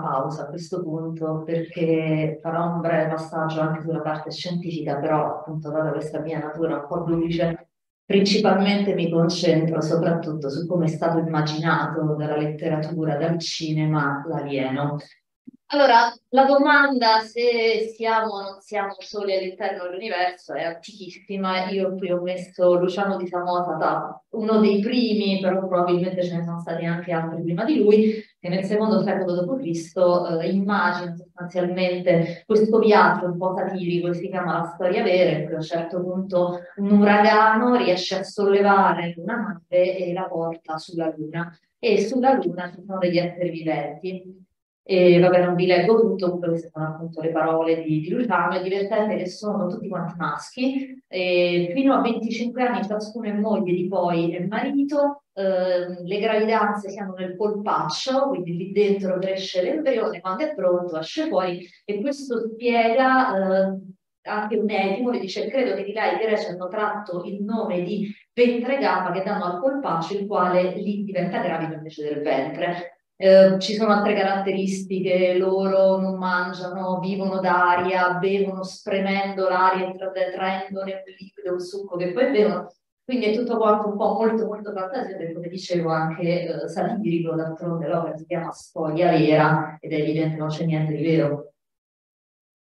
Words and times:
Pausa 0.00 0.42
a 0.42 0.46
questo 0.46 0.82
punto 0.82 1.42
perché 1.44 2.38
farò 2.42 2.74
un 2.74 2.80
breve 2.80 3.10
passaggio 3.12 3.60
anche 3.60 3.82
sulla 3.82 4.00
parte 4.00 4.30
scientifica, 4.30 4.96
però 4.96 5.38
appunto 5.38 5.70
data 5.70 5.90
questa 5.90 6.20
mia 6.20 6.38
natura 6.38 6.76
un 6.76 6.86
po' 6.86 7.00
duplice, 7.00 7.68
principalmente 8.04 8.94
mi 8.94 9.10
concentro 9.10 9.80
soprattutto 9.80 10.48
su 10.50 10.66
come 10.66 10.86
è 10.86 10.88
stato 10.88 11.18
immaginato 11.18 12.14
dalla 12.16 12.36
letteratura, 12.36 13.16
dal 13.16 13.38
cinema, 13.38 14.24
l'alieno. 14.26 14.98
Allora, 15.74 16.14
la 16.28 16.44
domanda 16.44 17.18
se 17.18 17.92
siamo 17.96 18.34
o 18.34 18.42
non 18.42 18.60
siamo 18.60 18.94
soli 19.00 19.34
all'interno 19.34 19.82
dell'universo 19.82 20.54
è 20.54 20.62
antichissima. 20.62 21.68
Io 21.70 21.96
qui 21.96 22.12
ho 22.12 22.22
messo 22.22 22.78
Luciano 22.78 23.16
di 23.16 23.26
Samosata, 23.26 24.22
uno 24.34 24.60
dei 24.60 24.78
primi, 24.78 25.40
però 25.40 25.58
probabilmente 25.66 26.22
ce 26.22 26.36
ne 26.36 26.44
sono 26.44 26.60
stati 26.60 26.84
anche 26.84 27.10
altri 27.10 27.42
prima 27.42 27.64
di 27.64 27.82
lui, 27.82 28.22
che 28.38 28.48
nel 28.48 28.62
secondo 28.62 29.02
secolo 29.02 29.34
d.C. 29.34 29.96
Eh, 30.42 30.50
immagina 30.52 31.16
sostanzialmente 31.16 32.44
questo 32.46 32.78
viaggio 32.78 33.26
un 33.26 33.36
po' 33.36 33.56
satirico 33.56 34.10
che 34.10 34.14
si 34.14 34.28
chiama 34.28 34.58
La 34.58 34.72
storia 34.76 35.02
vera, 35.02 35.38
in 35.38 35.46
cui 35.46 35.54
a 35.54 35.56
un 35.56 35.62
certo 35.62 36.00
punto 36.00 36.60
un 36.76 37.00
uragano 37.00 37.74
riesce 37.74 38.20
a 38.20 38.22
sollevare 38.22 39.12
una 39.16 39.58
nave 39.68 39.96
e 39.96 40.12
la 40.12 40.28
porta 40.28 40.78
sulla 40.78 41.12
Luna. 41.16 41.52
E 41.80 42.00
sulla 42.00 42.34
Luna 42.34 42.70
ci 42.72 42.80
sono 42.86 42.98
degli 42.98 43.18
esseri 43.18 43.50
viventi 43.50 44.44
e 44.86 45.18
vabbè, 45.18 45.42
non 45.46 45.54
vi 45.54 45.64
leggo 45.64 45.98
tutto, 45.98 46.26
comunque 46.26 46.48
queste 46.50 46.68
sono 46.70 46.88
appunto 46.88 47.22
le 47.22 47.30
parole 47.30 47.82
di, 47.82 48.00
di 48.00 48.10
Luciano. 48.10 48.52
È 48.54 48.62
divertente 48.62 49.16
che 49.16 49.26
sono 49.26 49.66
tutti 49.66 49.88
quanti 49.88 50.14
maschi, 50.18 51.02
e 51.08 51.70
fino 51.74 51.94
a 51.94 52.02
25 52.02 52.62
anni 52.62 52.84
ciascuno 52.84 53.28
è 53.28 53.32
moglie 53.32 53.72
di 53.72 53.88
poi 53.88 54.34
è 54.34 54.44
marito. 54.44 55.22
Eh, 55.32 56.04
le 56.04 56.18
gravidanze 56.20 56.90
si 56.90 56.98
hanno 56.98 57.14
nel 57.14 57.34
polpaccio, 57.34 58.28
quindi 58.28 58.56
lì 58.56 58.72
dentro 58.72 59.18
cresce 59.18 59.62
l'embrione, 59.62 60.20
quando 60.20 60.44
è 60.44 60.54
pronto 60.54 60.98
esce 60.98 61.28
fuori 61.28 61.66
e 61.84 62.00
questo 62.00 62.38
spiega 62.38 63.72
eh, 63.72 63.78
anche 64.26 64.56
un 64.56 64.70
etimo 64.70 65.10
che 65.10 65.18
dice 65.18 65.48
credo 65.48 65.74
che 65.74 65.84
di 65.84 65.92
lei 65.92 66.14
i 66.14 66.18
greci 66.18 66.50
hanno 66.50 66.68
tratto 66.68 67.24
il 67.24 67.42
nome 67.42 67.82
di 67.82 68.14
ventre 68.32 68.78
gamma 68.78 69.12
che 69.12 69.22
danno 69.22 69.44
al 69.44 69.60
polpaccio 69.60 70.16
il 70.16 70.26
quale 70.26 70.76
lì 70.76 71.04
diventa 71.04 71.40
gravido 71.40 71.74
invece 71.74 72.04
del 72.04 72.22
ventre 72.22 72.93
eh, 73.16 73.56
ci 73.60 73.74
sono 73.74 73.92
altre 73.92 74.14
caratteristiche, 74.14 75.36
loro 75.38 76.00
non 76.00 76.18
mangiano, 76.18 76.98
vivono 76.98 77.40
d'aria, 77.40 78.14
bevono 78.14 78.62
spremendo 78.64 79.48
l'aria 79.48 79.86
traendone 80.32 80.92
un 80.92 81.14
liquido, 81.18 81.52
un 81.52 81.60
succo 81.60 81.96
che 81.96 82.12
poi 82.12 82.30
bevono. 82.30 82.72
Quindi 83.04 83.26
è 83.26 83.36
tutto 83.36 83.58
quanto 83.58 83.88
un 83.88 83.96
po' 83.98 84.14
molto 84.14 84.46
molto 84.46 84.72
fantasioso 84.72 85.22
e 85.22 85.34
come 85.34 85.48
dicevo 85.48 85.90
anche 85.90 86.46
eh, 86.46 86.68
satirico, 86.68 87.34
d'altronde 87.34 87.86
l'opera 87.86 88.16
si 88.16 88.24
chiama 88.24 88.50
Storia 88.50 89.10
vera 89.10 89.76
ed 89.78 89.92
è 89.92 89.96
evidente 89.96 90.36
non 90.36 90.48
c'è 90.48 90.64
niente 90.64 90.94
di 90.94 91.02
vero. 91.02 91.52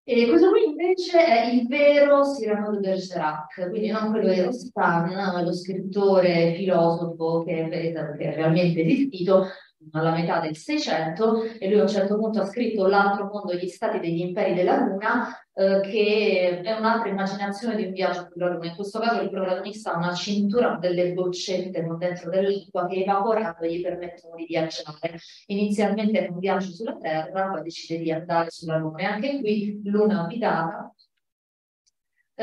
E 0.02 0.26
questo 0.26 0.50
qui 0.50 0.64
invece 0.64 1.24
è 1.24 1.52
il 1.52 1.68
vero 1.68 2.22
Cyrano 2.24 2.70
de 2.70 2.78
Bergerac, 2.80 3.68
quindi 3.68 3.90
non 3.90 4.10
quello 4.10 4.32
di 4.32 4.40
Rostan, 4.40 5.44
lo 5.44 5.52
scrittore 5.52 6.54
filosofo 6.54 7.44
che 7.44 7.68
è, 7.68 7.92
che 7.92 8.32
è 8.32 8.34
realmente 8.34 8.80
esistito, 8.80 9.46
alla 9.92 10.12
metà 10.12 10.40
del 10.40 10.56
Seicento 10.56 11.42
e 11.42 11.68
lui 11.68 11.78
a 11.78 11.82
un 11.82 11.88
certo 11.88 12.16
punto 12.16 12.40
ha 12.40 12.46
scritto 12.46 12.86
L'altro 12.86 13.30
mondo, 13.32 13.54
gli 13.54 13.66
stati 13.66 13.98
degli 13.98 14.20
imperi 14.20 14.54
della 14.54 14.76
Luna, 14.76 15.28
eh, 15.52 15.80
che 15.80 16.60
è 16.62 16.72
un'altra 16.72 17.08
immaginazione 17.08 17.76
di 17.76 17.84
un 17.84 17.92
viaggio 17.92 18.28
sulla 18.30 18.48
Luna. 18.48 18.66
In 18.66 18.74
questo 18.74 18.98
caso 18.98 19.20
il 19.22 19.30
protagonista 19.30 19.92
ha 19.92 19.96
una 19.96 20.14
cintura 20.14 20.76
delle 20.80 21.12
boccette 21.12 21.86
dentro 21.98 22.30
dell'acqua 22.30 22.86
che 22.86 23.02
evaporando 23.02 23.66
gli 23.66 23.80
permettono 23.80 24.34
di 24.36 24.44
viaggiare. 24.46 25.18
Inizialmente 25.46 26.26
è 26.26 26.30
un 26.30 26.38
viaggio 26.38 26.70
sulla 26.70 26.96
Terra, 26.96 27.50
poi 27.50 27.62
decide 27.62 28.02
di 28.02 28.12
andare 28.12 28.50
sulla 28.50 28.76
Luna 28.76 28.98
e 28.98 29.04
anche 29.04 29.38
qui 29.40 29.80
Luna 29.84 30.22
abitata 30.24 30.94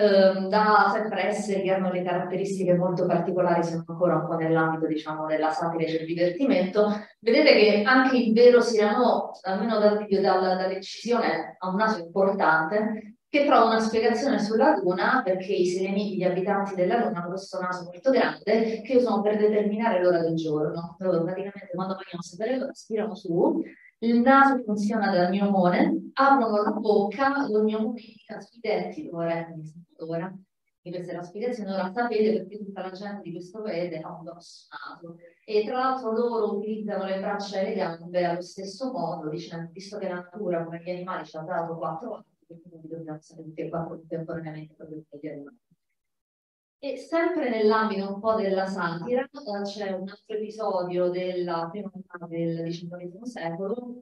da 0.02 0.92
sempre 0.94 1.28
esseri 1.30 1.64
che 1.64 1.72
hanno 1.72 1.92
le 1.92 2.04
caratteristiche 2.04 2.76
molto 2.76 3.08
particolari, 3.08 3.64
siamo 3.64 3.84
ancora 3.88 4.16
un 4.16 4.28
po' 4.28 4.36
nell'ambito 4.36 4.86
diciamo, 4.86 5.26
della 5.26 5.50
satira 5.50 5.86
e 5.86 5.98
del 5.98 6.06
divertimento, 6.06 6.92
vedete 7.20 7.54
che 7.54 7.82
anche 7.84 8.18
il 8.18 8.34
vero 8.34 8.62
Sirano, 8.62 9.32
almeno 9.42 9.80
dal 9.80 9.98
video, 9.98 10.22
dalla, 10.22 10.56
dall'incisione, 10.56 11.56
ha 11.58 11.68
un 11.68 11.76
naso 11.76 12.00
importante, 12.00 13.16
che 13.30 13.46
trova 13.46 13.66
una 13.66 13.80
spiegazione 13.80 14.40
sulla 14.40 14.78
Luna 14.78 15.22
perché 15.24 15.52
i 15.52 15.66
sereniti, 15.66 16.16
gli 16.16 16.24
abitanti 16.24 16.76
della 16.76 16.98
Luna, 17.00 17.20
hanno 17.20 17.30
questo 17.30 17.60
naso 17.60 17.84
molto 17.86 18.12
grande 18.12 18.82
che 18.82 18.96
usano 18.96 19.22
per 19.22 19.38
determinare 19.38 20.02
l'ora 20.02 20.22
del 20.22 20.36
giorno. 20.36 20.96
Praticamente 20.98 21.72
quando 21.74 21.96
vogliono 21.96 22.22
sapere 22.22 22.58
l'ora 22.58 22.74
spirano 22.74 23.16
su 23.16 23.64
il 24.00 24.20
naso 24.20 24.62
funziona 24.64 25.12
da 25.12 25.30
gnomone, 25.30 26.12
aprono 26.14 26.62
la 26.62 26.72
bocca, 26.72 27.48
lo 27.48 27.64
gnomone 27.64 28.00
indica 28.00 28.40
sui 28.40 28.60
denti 28.60 29.10
l'ora 29.10 29.48
e 29.48 29.56
l'ora. 29.98 30.38
E 30.82 30.90
questa 30.90 31.12
è 31.12 31.16
la 31.16 31.24
spiegazione, 31.24 31.74
ora 31.74 31.92
sapete 31.92 32.38
perché 32.38 32.58
tutta 32.60 32.82
la 32.82 32.92
gente 32.92 33.22
di 33.24 33.32
questo 33.34 33.62
paese 33.62 33.98
ha 33.98 34.14
un 34.14 34.24
grosso 34.24 34.68
naso. 34.70 35.18
E 35.44 35.66
tra 35.66 35.80
l'altro 35.80 36.12
loro 36.12 36.56
utilizzano 36.56 37.04
le 37.04 37.20
braccia 37.20 37.60
e 37.60 37.64
le 37.70 37.76
gambe 37.76 38.24
allo 38.24 38.42
stesso 38.42 38.92
modo, 38.92 39.30
dicendo, 39.30 39.70
visto 39.74 39.98
che 39.98 40.08
la 40.08 40.16
natura, 40.16 40.64
come 40.64 40.82
gli 40.82 40.90
animali, 40.90 41.26
ci 41.26 41.36
ha 41.36 41.42
dato 41.42 41.76
quattro 41.76 42.14
anni, 42.14 42.62
quindi 42.62 42.88
dobbiamo 42.88 43.18
essere 43.18 43.44
tutti 43.44 43.62
e 43.62 43.70
quattro 43.70 43.98
contemporaneamente 43.98 44.76
proprio 44.76 45.04
gli 45.20 45.28
animali. 45.28 45.58
E 46.80 46.96
sempre 46.98 47.50
nell'ambito 47.50 48.14
un 48.14 48.20
po' 48.20 48.36
della 48.36 48.68
satira, 48.68 49.24
eh, 49.24 49.62
c'è 49.64 49.92
un 49.94 50.08
altro 50.08 50.36
episodio 50.36 51.10
della 51.10 51.68
prima 51.72 51.90
metà 51.92 52.24
del 52.28 52.70
XIX 52.70 53.22
secolo, 53.24 54.00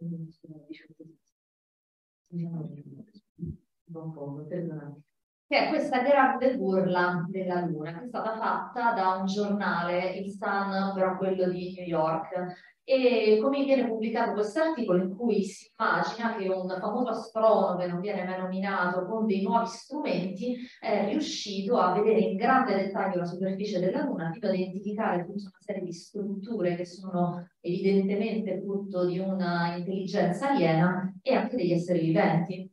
che 5.47 5.57
è 5.57 5.69
questa 5.69 6.01
grande 6.01 6.57
burla 6.57 7.25
della 7.29 7.61
Luna, 7.61 7.93
che 7.93 8.03
è 8.03 8.07
stata 8.07 8.35
fatta 8.35 8.93
da 8.93 9.15
un 9.19 9.25
giornale, 9.25 10.15
il 10.17 10.31
Sun, 10.31 10.91
però 10.93 11.15
quello 11.15 11.47
di 11.47 11.73
New 11.77 11.85
York, 11.85 12.74
e 12.87 13.39
come 13.41 13.63
viene 13.63 13.87
pubblicato 13.87 14.33
questo 14.33 14.61
articolo 14.61 15.01
in 15.01 15.15
cui 15.15 15.43
si 15.43 15.71
immagina 15.75 16.35
che 16.35 16.47
un 16.47 16.69
famoso 16.69 17.09
astronomo 17.09 17.77
che 17.77 17.87
non 17.87 17.99
viene 17.99 18.23
mai 18.23 18.39
nominato 18.39 19.07
con 19.07 19.25
dei 19.25 19.41
nuovi 19.41 19.65
strumenti 19.65 20.55
è 20.79 21.07
riuscito 21.07 21.77
a 21.77 21.93
vedere 21.93 22.19
in 22.19 22.35
grande 22.35 22.75
dettaglio 22.75 23.17
la 23.17 23.25
superficie 23.25 23.79
della 23.79 24.03
Luna 24.03 24.29
fino 24.31 24.47
a 24.47 24.53
identificare 24.53 25.25
tutta 25.25 25.49
una 25.49 25.57
serie 25.57 25.81
di 25.81 25.93
strutture 25.93 26.75
che 26.75 26.85
sono 26.85 27.49
evidentemente 27.59 28.61
frutto 28.61 29.05
di 29.07 29.17
una 29.17 29.75
intelligenza 29.75 30.51
aliena 30.51 31.11
e 31.23 31.33
anche 31.33 31.55
degli 31.55 31.71
esseri 31.71 32.01
viventi. 32.01 32.71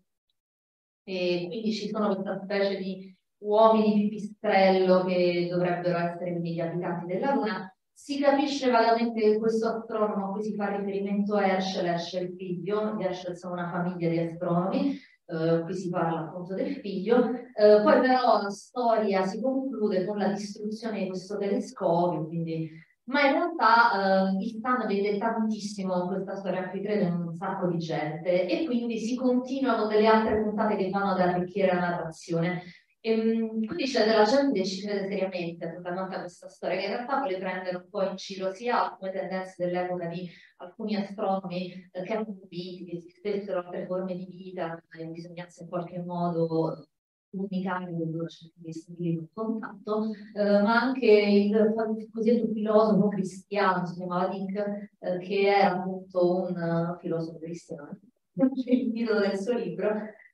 E 1.04 1.46
quindi 1.48 1.72
ci 1.72 1.88
sono 1.88 2.14
questa 2.14 2.38
specie 2.42 2.76
di 2.76 3.16
uomini 3.38 4.08
pipistrello 4.08 5.04
che 5.04 5.48
dovrebbero 5.50 5.98
essere 5.98 6.32
quindi 6.32 6.52
gli 6.52 6.60
abitanti 6.60 7.06
della 7.06 7.32
Luna 7.32 7.74
si 8.02 8.18
capisce 8.18 8.68
vagamente 8.68 9.20
che 9.20 9.38
questo 9.38 9.68
astronomo 9.68 10.26
a 10.26 10.32
cui 10.32 10.42
si 10.42 10.56
fa 10.56 10.74
riferimento 10.74 11.36
è 11.36 11.50
Herschel, 11.50 11.86
Herschel 11.86 12.34
figlio, 12.36 12.96
gli 12.96 13.04
Herschel 13.04 13.36
sono 13.36 13.52
una 13.52 13.70
famiglia 13.70 14.08
di 14.08 14.18
astronomi, 14.18 14.98
eh, 15.26 15.60
qui 15.62 15.72
si 15.72 15.88
parla 15.88 16.22
appunto 16.22 16.54
del 16.54 16.74
figlio, 16.78 17.30
eh, 17.30 17.80
poi 17.80 18.00
però 18.00 18.42
la 18.42 18.50
storia 18.50 19.24
si 19.24 19.40
conclude 19.40 20.04
con 20.04 20.18
la 20.18 20.32
distruzione 20.32 20.98
di 20.98 21.08
questo 21.10 21.38
telescopio, 21.38 22.26
quindi... 22.26 22.68
ma 23.04 23.20
in 23.20 23.32
realtà 23.34 24.32
eh, 24.32 24.42
il 24.42 24.58
fan 24.60 24.84
vede 24.88 25.16
tantissimo 25.18 26.08
questa 26.08 26.34
storia 26.34 26.70
qui, 26.70 26.82
credo 26.82 27.04
in 27.04 27.14
un 27.14 27.32
sacco 27.32 27.68
di 27.68 27.78
gente, 27.78 28.48
e 28.48 28.64
quindi 28.64 28.98
si 28.98 29.14
continua 29.14 29.76
con 29.76 29.86
delle 29.86 30.08
altre 30.08 30.42
puntate 30.42 30.74
che 30.74 30.90
vanno 30.90 31.12
ad 31.12 31.20
arricchire 31.20 31.68
la 31.68 31.78
narrazione. 31.78 32.62
Ehm, 33.04 33.64
quindi 33.66 33.84
c'è 33.84 34.04
della 34.04 34.22
gente 34.22 34.60
che 34.60 34.64
ci 34.64 34.86
crede 34.86 35.08
seriamente 35.08 35.74
totalmente 35.74 36.14
a 36.14 36.20
questa 36.20 36.48
storia, 36.48 36.76
che 36.76 36.84
in 36.84 36.90
realtà 36.92 37.18
vuole 37.18 37.38
prendere 37.38 37.76
un 37.76 37.88
po' 37.90 38.02
in 38.02 38.14
giro 38.14 38.52
sia 38.52 38.92
alcune 38.92 39.10
tendenze 39.10 39.54
dell'epoca 39.58 40.06
di 40.06 40.30
alcuni 40.58 40.94
astronomi 40.94 41.72
eh, 41.90 42.02
che 42.04 42.12
hanno 42.12 42.24
convinti 42.26 42.84
che 42.84 42.96
esistessero 42.96 43.58
altre 43.58 43.86
forme 43.86 44.14
di 44.14 44.26
vita 44.26 44.80
e 44.96 45.06
bisognasse 45.06 45.64
in 45.64 45.68
qualche 45.68 46.00
modo 46.00 46.86
comunicare 47.28 47.86
con 47.86 48.08
loro, 48.08 48.28
cercare 48.28 48.62
di 48.62 48.72
stabilire 48.72 49.18
un 49.18 49.28
contatto, 49.32 50.10
eh, 50.34 50.62
ma 50.62 50.80
anche 50.82 51.06
il 51.06 52.08
cosiddetto 52.12 52.52
filosofo 52.52 53.08
cristiano, 53.08 53.84
si 53.84 53.94
chiamava 53.94 54.28
Dick, 54.28 54.90
eh, 55.00 55.18
che 55.18 55.40
era 55.40 55.72
appunto 55.72 56.42
un 56.42 56.54
uh, 56.94 57.00
filosofo 57.00 57.38
cristiano, 57.38 57.98
il 58.36 58.92
titolo 58.92 59.20
del 59.20 59.38
suo 59.38 59.54
libro, 59.54 59.92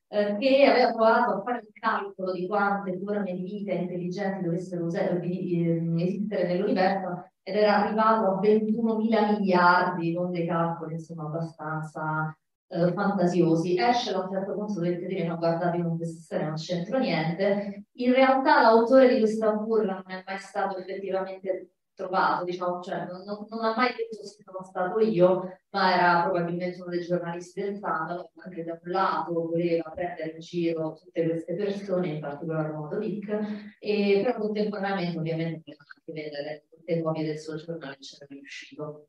eh, 0.08 0.37
che 0.38 0.64
aveva 0.64 0.93
provato 0.93 1.32
a 1.32 1.43
fare 1.43 1.58
il 1.58 1.72
calcolo 1.72 2.32
di 2.32 2.46
quante 2.46 2.99
forme 2.99 3.34
di 3.34 3.43
vita 3.43 3.72
intelligenti 3.72 4.44
dovessero 4.44 4.84
usare, 4.84 5.20
eh, 5.22 5.82
esistere 5.99 6.46
nell'universo 6.46 7.31
ed 7.43 7.56
era 7.56 7.84
arrivato 7.84 8.31
a 8.31 8.38
21 8.40 8.96
mila 8.96 9.32
miliardi 9.32 10.14
con 10.14 10.31
dei 10.31 10.46
calcoli 10.46 10.94
insomma 10.94 11.25
abbastanza 11.25 12.37
eh, 12.69 12.93
fantasiosi. 12.93 13.78
Esce 13.78 14.12
a 14.12 14.20
un 14.20 14.31
certo 14.31 14.55
punto 14.55 14.75
dovete 14.75 15.06
dire 15.06 15.26
no 15.26 15.37
guardate 15.37 15.82
con 15.82 15.96
questa 15.96 16.43
non 16.43 16.54
c'entro 16.54 16.99
niente. 16.99 17.84
In 17.93 18.12
realtà 18.12 18.62
l'autore 18.62 19.08
di 19.12 19.19
questa 19.19 19.52
burla 19.52 19.94
non 19.94 20.11
è 20.11 20.22
mai 20.26 20.38
stato 20.38 20.78
effettivamente 20.78 21.70
trovato, 21.98 22.44
diciamo, 22.44 22.80
cioè 22.80 23.06
non, 23.06 23.24
non, 23.24 23.64
ha 23.64 23.74
mai 23.74 23.92
detto 23.96 24.24
se 24.24 24.40
sono 24.44 24.62
stato 24.62 25.00
io, 25.00 25.58
ma 25.70 25.94
era 25.94 26.22
probabilmente 26.22 26.80
uno 26.80 26.90
dei 26.90 27.04
giornalisti 27.04 27.60
del 27.60 27.76
Sandalo, 27.76 28.30
anche 28.36 28.62
da 28.62 28.78
un 28.80 28.90
lato 28.92 29.32
voleva 29.32 29.90
prendere 29.90 30.30
in 30.30 30.38
giro 30.38 30.94
tutte 30.94 31.26
queste 31.28 31.54
persone, 31.56 32.06
in 32.06 32.20
particolar 32.20 32.72
modo 32.72 32.98
Dick, 32.98 33.76
e 33.80 34.22
però 34.24 34.38
contemporaneamente 34.38 35.18
ovviamente 35.18 35.76
anche 35.76 36.12
vedere 36.12 36.66
tutte 36.70 36.94
le 36.94 37.02
copie 37.02 37.24
del 37.24 37.38
suo 37.38 37.56
giornale 37.56 37.96
c'era 37.98 38.26
riuscito. 38.28 39.08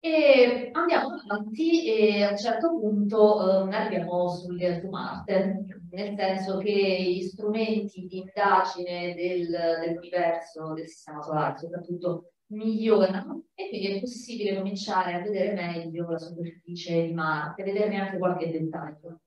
E 0.00 0.70
andiamo 0.72 1.08
avanti 1.28 1.84
e 1.84 2.22
a 2.22 2.30
un 2.30 2.38
certo 2.38 2.68
punto 2.78 3.68
eh, 3.68 3.74
arriviamo 3.74 4.28
sul, 4.28 4.78
su 4.80 4.88
Marte, 4.88 5.64
nel 5.90 6.16
senso 6.16 6.58
che 6.58 6.70
gli 6.70 7.22
strumenti 7.22 8.06
di 8.06 8.18
indagine 8.18 9.14
del, 9.14 9.48
dell'universo, 9.48 10.72
del 10.74 10.86
sistema 10.86 11.22
solare 11.22 11.58
soprattutto, 11.58 12.32
migliorano 12.50 13.44
e 13.54 13.68
quindi 13.68 13.96
è 13.96 14.00
possibile 14.00 14.56
cominciare 14.56 15.14
a 15.14 15.20
vedere 15.20 15.52
meglio 15.52 16.08
la 16.08 16.18
superficie 16.18 17.06
di 17.06 17.12
Marte, 17.12 17.62
vederne 17.62 18.00
anche 18.00 18.18
qualche 18.18 18.50
dettaglio. 18.50 19.20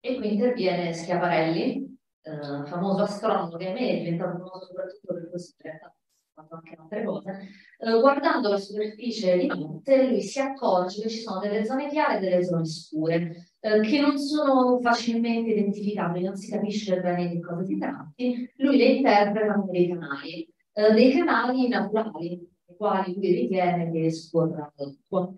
E 0.00 0.16
qui 0.16 0.32
interviene 0.32 0.92
Schiaparelli, 0.92 1.98
eh, 2.22 2.66
famoso 2.66 3.02
astronomo 3.02 3.56
che 3.56 3.68
a 3.68 3.72
me 3.72 3.90
è 3.90 3.98
diventato 3.98 4.38
famoso 4.38 4.66
soprattutto 4.66 5.14
per 5.14 5.28
questo 5.28 5.54
in 5.58 5.70
realtà 5.70 5.94
fatto 6.32 6.54
anche 6.54 6.74
altre 6.78 7.04
cose, 7.04 7.48
eh, 7.78 8.00
guardando 8.00 8.48
la 8.48 8.56
superficie 8.56 9.36
di 9.36 9.46
Marte 9.46 10.08
lui 10.08 10.22
si 10.22 10.40
accorge 10.40 11.02
che 11.02 11.08
ci 11.08 11.18
sono 11.18 11.40
delle 11.40 11.64
zone 11.64 11.88
chiare 11.88 12.16
e 12.16 12.20
delle 12.20 12.44
zone 12.44 12.64
scure, 12.64 13.51
eh, 13.64 13.80
che 13.80 14.00
non 14.00 14.18
sono 14.18 14.80
facilmente 14.80 15.50
identificabili, 15.50 16.24
non 16.24 16.36
si 16.36 16.50
capisce 16.50 17.00
bene 17.00 17.28
di 17.28 17.40
cosa 17.40 17.62
si 17.62 17.78
tratti, 17.78 18.52
lui 18.56 18.76
le 18.76 18.84
interpreta 18.86 19.54
come 19.54 19.70
dei 19.70 19.88
canali, 19.88 20.48
eh, 20.72 20.92
dei 20.92 21.12
canali 21.12 21.68
naturali, 21.68 22.32
i 22.32 22.76
quali 22.76 23.14
lui 23.14 23.32
ritiene 23.32 23.92
che 23.92 24.10
scorra 24.10 24.72
l'acqua. 24.74 25.32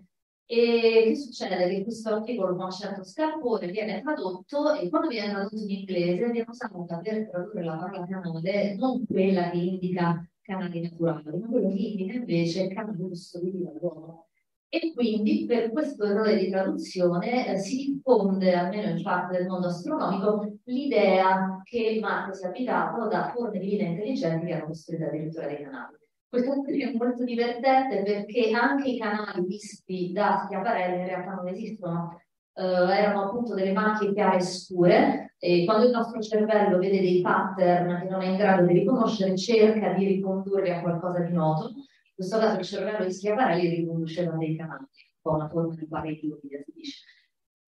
E 0.47 1.03
che 1.05 1.15
succede? 1.15 1.67
Che 1.69 1.83
questo 1.83 2.09
articolo 2.09 2.55
con 2.55 2.65
un 2.65 2.71
certo 2.71 3.03
scalpore 3.03 3.67
viene 3.67 4.01
tradotto 4.01 4.73
e 4.73 4.89
quando 4.89 5.07
viene 5.07 5.31
tradotto 5.31 5.57
in 5.57 5.69
inglese 5.69 6.31
viene 6.31 6.45
usata 6.47 6.97
per 6.97 7.29
tradurre 7.29 7.63
la 7.63 7.77
parola 7.77 8.05
canale 8.07 8.75
non 8.75 9.05
quella 9.05 9.49
che 9.51 9.57
indica 9.57 10.27
canali 10.41 10.81
naturali, 10.81 11.39
ma 11.39 11.47
quello 11.47 11.69
che 11.69 11.75
indica 11.75 12.13
invece 12.13 12.67
canale 12.69 12.97
costruiti 13.07 13.63
dall'uomo. 13.63 14.27
E 14.77 14.91
quindi 14.93 15.45
per 15.47 15.71
questo 15.71 16.03
errore 16.03 16.35
di 16.37 16.49
traduzione 16.49 17.47
eh, 17.47 17.57
si 17.59 17.93
diffonde, 17.93 18.53
almeno 18.53 18.89
in 18.89 19.01
parte 19.01 19.37
del 19.37 19.47
mondo 19.47 19.67
astronomico, 19.67 20.57
l'idea 20.65 21.61
che 21.63 21.97
Marte 22.01 22.33
sia 22.33 22.49
abitato 22.49 23.07
da 23.07 23.31
forme 23.33 23.59
di 23.59 23.69
vita 23.69 23.85
intelligenti 23.85 24.47
che 24.47 24.53
hanno 24.53 24.65
costruito 24.65 25.05
addirittura 25.05 25.47
dei 25.47 25.61
canali. 25.63 25.95
Questo 26.27 26.51
è 26.51 26.91
molto 26.97 27.23
divertente 27.23 28.03
perché 28.03 28.51
anche 28.51 28.89
i 28.89 28.97
canali 28.97 29.45
visti 29.45 30.11
da 30.11 30.43
Schiaparelli 30.43 30.99
in 30.99 31.07
realtà 31.07 31.31
non 31.35 31.47
esistono, 31.47 32.21
eh, 32.53 32.61
erano 32.61 33.23
appunto 33.27 33.53
delle 33.53 33.71
macchie 33.71 34.11
chiare 34.11 34.35
e 34.35 34.41
scure 34.41 35.35
e 35.39 35.63
quando 35.63 35.85
il 35.85 35.91
nostro 35.91 36.19
cervello 36.19 36.79
vede 36.79 36.99
dei 36.99 37.21
pattern 37.21 38.01
che 38.01 38.09
non 38.09 38.21
è 38.21 38.25
in 38.25 38.35
grado 38.35 38.65
di 38.65 38.73
riconoscere 38.73 39.37
cerca 39.37 39.93
di 39.93 40.05
ricondurli 40.05 40.69
a 40.69 40.81
qualcosa 40.81 41.19
di 41.19 41.31
noto 41.31 41.71
questo 42.15 42.37
caso 42.39 42.59
il 42.59 42.65
cervello 42.65 43.05
di 43.05 43.11
Schiaparelli 43.11 43.75
riconduceva 43.75 44.35
dei 44.37 44.55
canali 44.55 44.83
un 44.83 45.21
po' 45.21 45.31
una 45.33 45.49
forma 45.49 45.75
di 45.75 45.87
pareti 45.87 46.33
si 46.41 46.71
dice 46.73 47.03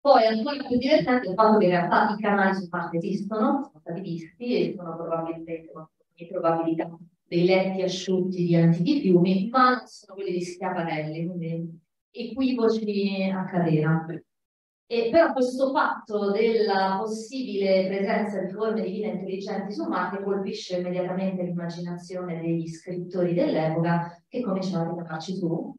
poi 0.00 0.24
ancora 0.24 0.64
più 0.64 0.78
divertente 0.78 1.28
il 1.28 1.34
fatto 1.34 1.58
che 1.58 1.64
in 1.64 1.70
realtà 1.70 2.14
i 2.16 2.20
canali 2.20 2.54
su 2.54 2.68
parte 2.68 2.96
esistono 2.98 3.64
sono 3.64 3.80
stati 3.80 4.00
visti 4.00 4.70
e 4.70 4.74
sono 4.76 4.94
probabilmente 4.96 5.70
con 5.72 5.88
probabilità 6.28 6.96
dei 7.28 7.44
letti 7.44 7.82
asciutti 7.82 8.46
di 8.46 8.54
antichi 8.54 9.00
fiumi 9.00 9.48
ma 9.50 9.84
sono 9.84 10.14
quelli 10.14 10.32
di 10.32 10.42
Schiaparelli 10.42 11.26
quindi 11.26 11.80
equivoci 12.10 13.30
a 13.34 13.44
catena 13.44 14.06
e 14.88 15.08
però 15.10 15.32
questo 15.32 15.72
fatto 15.72 16.30
della 16.30 16.96
possibile 17.00 17.88
presenza 17.88 18.40
di 18.40 18.52
forme 18.52 18.82
di 18.82 18.90
vita 18.92 19.08
intelligenti 19.08 19.72
su 19.72 19.84
Marte 19.84 20.22
colpisce 20.22 20.78
immediatamente 20.78 21.42
l'immaginazione 21.42 22.40
degli 22.40 22.68
scrittori 22.68 23.34
dell'epoca 23.34 24.22
che 24.28 24.42
cominciano 24.42 24.84
a 24.84 24.88
ricavarci 24.90 25.34
su. 25.34 25.74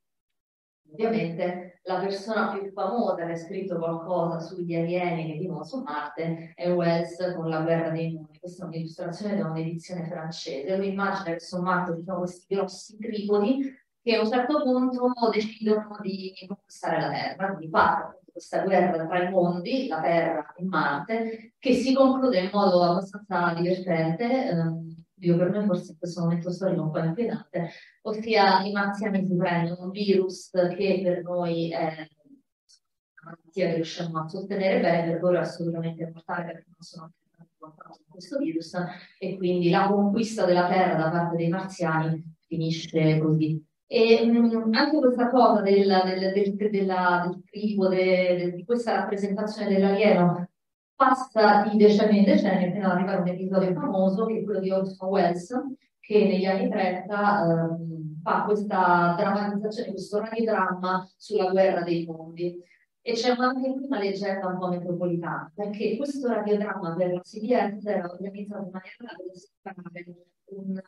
Ovviamente 0.91 1.79
la 1.83 1.99
persona 1.99 2.51
più 2.51 2.69
famosa 2.71 3.25
che 3.25 3.31
ha 3.31 3.35
scritto 3.35 3.77
qualcosa 3.77 4.39
sugli 4.39 4.75
alieni 4.75 5.31
che 5.31 5.37
vivono 5.37 5.63
su 5.63 5.81
Marte 5.81 6.51
è 6.53 6.69
Wells 6.69 7.33
con 7.33 7.47
La 7.47 7.61
guerra 7.61 7.89
dei 7.89 8.11
mondi. 8.11 8.39
Questa 8.39 8.65
è 8.65 8.67
un'illustrazione 8.67 9.37
da 9.37 9.49
un'edizione 9.49 10.05
francese. 10.05 10.75
Lui 10.75 10.89
immagina 10.89 11.31
che 11.35 11.39
su 11.39 11.61
Marte 11.61 11.95
ci 11.97 12.03
sono 12.03 12.19
questi 12.19 12.55
grossi 12.55 12.97
tripodi 12.97 13.73
che 14.01 14.15
a 14.15 14.21
un 14.21 14.29
certo 14.29 14.63
punto 14.63 15.13
decidono 15.31 15.97
di 16.01 16.33
conquistare 16.45 16.99
la 16.99 17.09
Terra, 17.09 17.55
di 17.57 17.69
fare 17.69 18.21
questa 18.37 18.63
guerra 18.63 19.07
tra 19.07 19.23
i 19.23 19.31
mondi, 19.31 19.87
la 19.87 19.99
Terra 19.99 20.53
e 20.53 20.63
Marte, 20.63 21.53
che 21.57 21.73
si 21.73 21.93
conclude 21.93 22.39
in 22.39 22.49
modo 22.53 22.83
abbastanza 22.83 23.53
divertente. 23.55 24.49
Ehm, 24.49 24.95
io 25.19 25.35
per 25.35 25.49
me 25.49 25.65
forse 25.65 25.93
in 25.93 25.97
questo 25.97 26.21
momento 26.21 26.51
storico 26.51 26.83
un 26.83 26.91
po' 26.91 26.99
inquietante, 26.99 27.69
ossia 28.03 28.61
i 28.61 28.71
marziani 28.71 29.25
si 29.25 29.35
prendono 29.35 29.85
un 29.85 29.89
virus 29.89 30.51
che 30.51 31.01
per 31.03 31.23
noi 31.23 31.71
è 31.71 31.85
una 31.85 33.23
malattia 33.23 33.67
che 33.67 33.73
riusciamo 33.75 34.19
a 34.19 34.27
sostenere 34.27 34.79
bene, 34.79 35.11
per 35.11 35.21
loro 35.23 35.37
è 35.37 35.39
assolutamente 35.39 36.11
mortale 36.13 36.45
perché 36.45 36.65
non 36.67 36.81
sono 36.81 37.11
contato 37.19 37.49
con 37.59 37.73
questo 38.07 38.37
virus 38.37 38.77
e 39.17 39.37
quindi 39.37 39.71
la 39.71 39.87
conquista 39.87 40.45
della 40.45 40.67
Terra 40.67 40.95
da 40.95 41.09
parte 41.09 41.35
dei 41.35 41.49
marziani 41.49 42.35
finisce 42.45 43.17
così. 43.17 43.65
E 43.87 44.25
mh, 44.25 44.73
anche 44.73 44.97
questa 44.99 45.29
cosa 45.29 45.61
del, 45.61 45.87
del, 45.87 46.33
del, 46.33 46.69
della, 46.69 47.25
del 47.25 47.43
tribo, 47.45 47.87
de, 47.87 48.53
di 48.53 48.65
questa 48.65 48.95
rappresentazione 48.95 49.73
dell'alieno 49.73 50.49
passa 50.93 51.67
di 51.69 51.77
decenni 51.77 52.19
in 52.19 52.25
decenni 52.25 52.71
fino 52.73 52.87
ad 52.87 52.93
arrivare 52.93 53.19
a 53.19 53.21
un 53.21 53.27
episodio 53.27 53.73
famoso 53.73 54.25
che 54.25 54.39
è 54.39 54.43
quello 54.43 54.59
di 54.59 54.71
Orson 54.71 55.09
Welles 55.09 55.53
che 55.99 56.25
negli 56.25 56.45
anni 56.45 56.69
30 56.69 57.43
ehm, 57.43 58.21
fa 58.23 58.43
questa 58.43 59.15
drammatizzazione, 59.17 59.91
questo 59.91 60.19
radiodramma 60.19 61.07
sulla 61.15 61.49
guerra 61.51 61.83
dei 61.83 62.05
mondi. 62.05 62.57
E 63.01 63.13
c'è 63.13 63.35
anche 63.37 63.71
qui 63.71 63.83
una 63.85 63.99
leggenda 63.99 64.47
un 64.47 64.57
po' 64.57 64.67
metropolitana, 64.69 65.51
perché 65.53 65.95
questo 65.97 66.27
radiodramma 66.27 66.95
per 66.95 67.13
la 67.13 67.21
CBS 67.21 67.85
era 67.85 68.09
organizzato 68.09 68.63
in 68.63 68.71
maniera 68.71 69.15
da 69.61 69.73
poter 69.81 70.05
un 70.45 70.79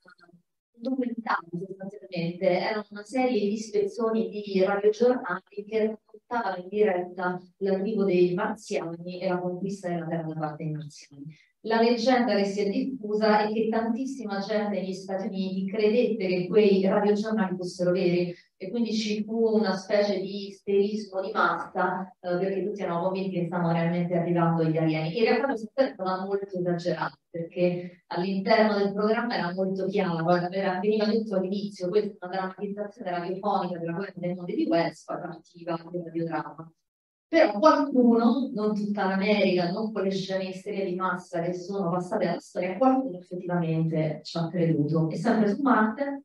documentario 0.79 1.49
sostanzialmente, 1.65 2.47
era 2.47 2.85
una 2.89 3.03
serie 3.03 3.39
di 3.39 3.53
ispezioni 3.53 4.29
di 4.29 4.63
radiogiornali 4.63 5.65
che 5.67 5.87
raccontavano 5.87 6.63
in 6.63 6.67
diretta 6.69 7.41
l'arrivo 7.57 8.03
dei 8.03 8.33
marziani 8.33 9.21
e 9.21 9.27
la 9.27 9.39
conquista 9.39 9.89
della 9.89 10.07
terra 10.07 10.27
da 10.27 10.39
parte 10.39 10.63
dei 10.63 10.73
marziani. 10.73 11.35
La 11.63 11.81
leggenda 11.81 12.35
che 12.35 12.45
si 12.45 12.61
è 12.61 12.69
diffusa 12.69 13.41
è 13.41 13.51
che 13.51 13.67
tantissima 13.67 14.39
gente 14.39 14.79
negli 14.79 14.93
Stati 14.93 15.27
Uniti 15.27 15.67
credette 15.67 16.25
che 16.25 16.47
quei 16.47 16.85
radiogiornali 16.85 17.57
fossero 17.57 17.91
veri 17.91 18.33
e 18.55 18.69
quindi 18.69 18.93
ci 18.93 19.25
fu 19.25 19.57
una 19.57 19.75
specie 19.75 20.21
di 20.21 20.47
isterismo 20.47 21.19
di 21.19 21.31
massa 21.33 22.09
eh, 22.21 22.37
perché 22.37 22.63
tutti 22.63 22.81
erano 22.81 23.03
convinti 23.03 23.39
che 23.39 23.45
stavano 23.47 23.73
realmente 23.73 24.15
arrivando 24.15 24.63
gli 24.63 24.77
alieni. 24.77 25.17
In 25.17 25.23
realtà 25.25 25.47
questa 25.47 25.85
è 25.85 25.91
stata 25.91 26.25
molto 26.25 26.57
esagerata 26.57 27.19
perché 27.29 28.03
all'interno 28.07 28.77
del 28.77 28.93
programma 28.93 29.35
era 29.35 29.53
molto 29.53 29.85
chiaro, 29.87 30.23
veniva 30.23 31.05
detto 31.07 31.35
all'inizio, 31.35 31.89
questa 31.89 32.25
è 32.25 32.27
una 32.29 32.37
drammatizzazione 32.37 33.11
radiofonica 33.11 33.79
della 33.79 33.91
guerra 33.91 34.13
dei 34.15 34.33
mondi 34.33 34.55
di 34.55 34.65
West, 34.65 35.05
poi 35.05 35.19
partiva 35.19 35.73
il 35.73 36.03
radiodramma. 36.05 36.73
Però 37.29 37.59
qualcuno, 37.59 38.49
non 38.51 38.73
tutta 38.73 39.05
l'America, 39.05 39.69
non 39.69 39.91
quelle 39.91 40.09
scene 40.09 40.51
serie 40.51 40.85
di 40.85 40.95
massa 40.95 41.41
che 41.41 41.53
sono 41.53 41.91
passate 41.91 42.25
alla 42.27 42.39
storia, 42.39 42.75
qualcuno 42.75 43.19
effettivamente 43.19 44.21
ci 44.23 44.35
ha 44.39 44.47
creduto. 44.47 45.07
E 45.11 45.15
sempre 45.15 45.53
su 45.53 45.61
Marte, 45.61 46.23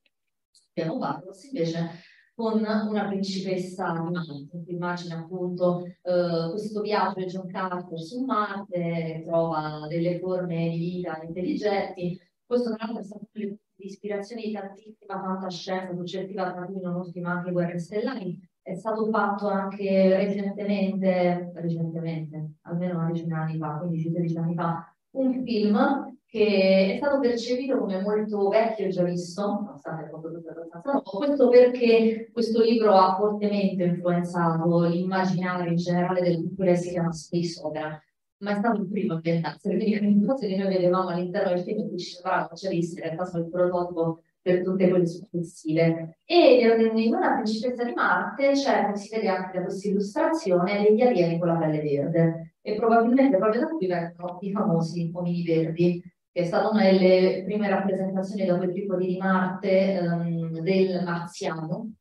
piano 0.72 0.96
Barros, 0.96 1.44
invece, 1.44 1.90
con 2.34 2.58
una 2.58 3.06
principessa 3.06 3.92
di 3.92 4.12
Marte. 4.12 4.62
Immagina 4.68 5.18
appunto 5.18 5.84
eh, 5.84 6.48
questo 6.50 6.80
viaggio 6.80 7.20
di 7.20 7.26
John 7.26 7.48
Carter 7.48 8.00
su 8.00 8.24
Marte, 8.24 9.22
trova 9.26 9.86
delle 9.86 10.18
forme 10.18 10.70
di 10.70 10.78
vita 10.78 11.20
intelligenti. 11.22 12.18
Questo 12.46 12.74
tra 12.74 12.86
l'altro 12.86 13.02
è 13.02 13.04
stato 13.04 13.28
di 13.34 13.58
ispirazione 13.76 14.40
di 14.40 14.52
tantissima 14.52 15.20
fantascienza 15.20 15.94
successiva, 15.94 16.50
tra 16.50 16.64
cui 16.64 16.80
non 16.80 16.94
ultima 16.94 17.32
anche 17.32 17.52
Guerre 17.52 17.78
Stellari, 17.78 18.40
è 18.64 18.74
stato 18.74 19.04
fatto 19.10 19.46
anche 19.46 20.16
recentemente, 20.16 21.52
recentemente, 21.54 22.52
almeno 22.62 22.98
una 22.98 23.10
decina 23.10 23.44
di 23.44 23.52
anni 23.52 23.58
fa, 23.58 23.82
15-16 23.84 24.38
anni 24.38 24.54
fa, 24.54 24.94
un 25.10 25.42
film 25.44 26.16
che 26.24 26.94
è 26.94 26.96
stato 26.96 27.20
percepito 27.20 27.76
come 27.76 28.00
molto 28.00 28.48
vecchio 28.48 28.86
e 28.86 28.88
già 28.88 29.02
visto, 29.02 29.46
nonostante 29.46 30.04
il 30.04 30.08
foto 30.08 30.28
abbastanza 30.28 30.80
nuovo, 30.92 31.18
questo 31.18 31.48
perché 31.50 32.30
questo 32.32 32.62
libro 32.62 32.94
ha 32.94 33.14
fortemente 33.16 33.84
influenzato 33.84 34.82
l'immaginario 34.84 35.70
in 35.70 35.76
generale 35.76 36.22
del 36.22 36.50
che 36.56 36.76
si 36.76 36.88
chiama 36.88 37.12
Space 37.12 37.60
Opera, 37.62 38.02
ma 38.38 38.50
è 38.52 38.54
stato 38.54 38.80
il 38.80 38.88
primo 38.88 39.12
a 39.12 39.16
inventarselo, 39.16 39.76
quindi 39.76 40.20
le 40.20 40.26
cose 40.26 40.48
che 40.48 40.56
noi 40.56 40.68
vedevamo 40.68 41.08
all'interno 41.10 41.50
del 41.52 41.62
film 41.62 41.80
in 41.80 41.88
cui 41.88 41.98
ci 41.98 42.12
sembrava 42.14 42.50
già 42.54 42.68
viste, 42.70 42.98
in 42.98 43.04
realtà 43.04 43.24
sono 43.26 43.44
il 43.44 43.50
prototipo 43.50 44.22
per 44.44 44.62
tutte 44.62 44.90
quelle 44.90 45.06
successive. 45.06 46.18
E 46.26 46.58
in 46.60 47.14
una 47.14 47.32
principessa 47.36 47.82
di 47.82 47.94
Marte 47.94 48.52
c'è, 48.52 48.84
come 48.84 48.96
si 48.98 49.08
vede 49.08 49.28
anche 49.28 49.56
da 49.56 49.64
questa 49.64 49.88
illustrazione, 49.88 50.82
degli 50.82 51.00
alieni 51.00 51.38
con 51.38 51.48
la 51.48 51.56
pelle 51.56 51.80
verde. 51.80 52.56
E 52.60 52.74
probabilmente 52.74 53.38
proprio 53.38 53.62
da 53.62 53.68
qui 53.68 53.86
vengono 53.86 54.36
i 54.40 54.52
famosi 54.52 55.10
omini 55.14 55.44
verdi, 55.44 56.02
che 56.30 56.42
è 56.42 56.44
stata 56.44 56.68
una 56.68 56.82
delle 56.82 57.42
prime 57.46 57.70
rappresentazioni 57.70 58.44
da 58.44 58.58
quel 58.58 58.72
tipo 58.72 58.96
di 58.96 59.16
Marte 59.16 59.98
um, 60.02 60.60
del 60.60 61.02
marziano. 61.02 61.92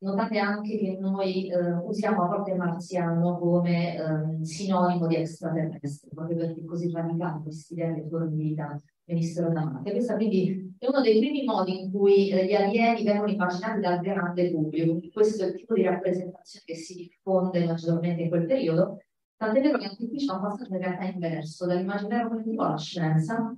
Notate 0.00 0.38
anche 0.38 0.78
che 0.78 0.96
noi 1.00 1.50
uh, 1.52 1.84
usiamo 1.84 2.22
a 2.22 2.28
volte 2.28 2.54
marziano 2.54 3.36
come 3.38 3.96
um, 4.00 4.42
sinonimo 4.42 5.08
di 5.08 5.16
extraterrestre, 5.16 6.10
proprio 6.14 6.36
perché 6.36 6.64
così 6.64 6.92
radicale 6.92 7.40
questa 7.42 7.74
idea 7.74 7.92
che 7.92 8.04
vita 8.30 8.80
venissero 9.08 9.50
da 9.50 9.64
Marte. 9.64 9.90
Questo 9.90 10.14
quindi 10.14 10.76
è 10.78 10.86
uno 10.86 11.00
dei 11.00 11.18
primi 11.18 11.44
modi 11.44 11.80
in 11.80 11.90
cui 11.90 12.28
eh, 12.28 12.44
gli 12.44 12.52
alieni 12.52 13.02
vengono 13.02 13.30
immaginati 13.30 13.80
dal 13.80 14.00
grande 14.00 14.50
pubblico. 14.50 15.00
Questo 15.10 15.44
è 15.44 15.46
il 15.48 15.54
tipo 15.54 15.74
di 15.74 15.82
rappresentazione 15.82 16.64
che 16.66 16.74
si 16.74 16.94
diffonde 16.94 17.64
maggiormente 17.64 18.22
in 18.22 18.28
quel 18.28 18.46
periodo. 18.46 18.98
Tant'è 19.36 19.60
vero 19.62 19.78
che 19.78 19.86
anche 19.86 20.08
qui 20.08 20.18
c'è 20.18 20.32
un 20.32 20.40
passaggio 20.40 20.74
in 20.74 20.80
realtà 20.80 21.04
inverso, 21.04 21.66
dall'immaginario 21.66 22.28
collettivo 22.28 22.62
alla 22.64 22.76
scienza, 22.76 23.56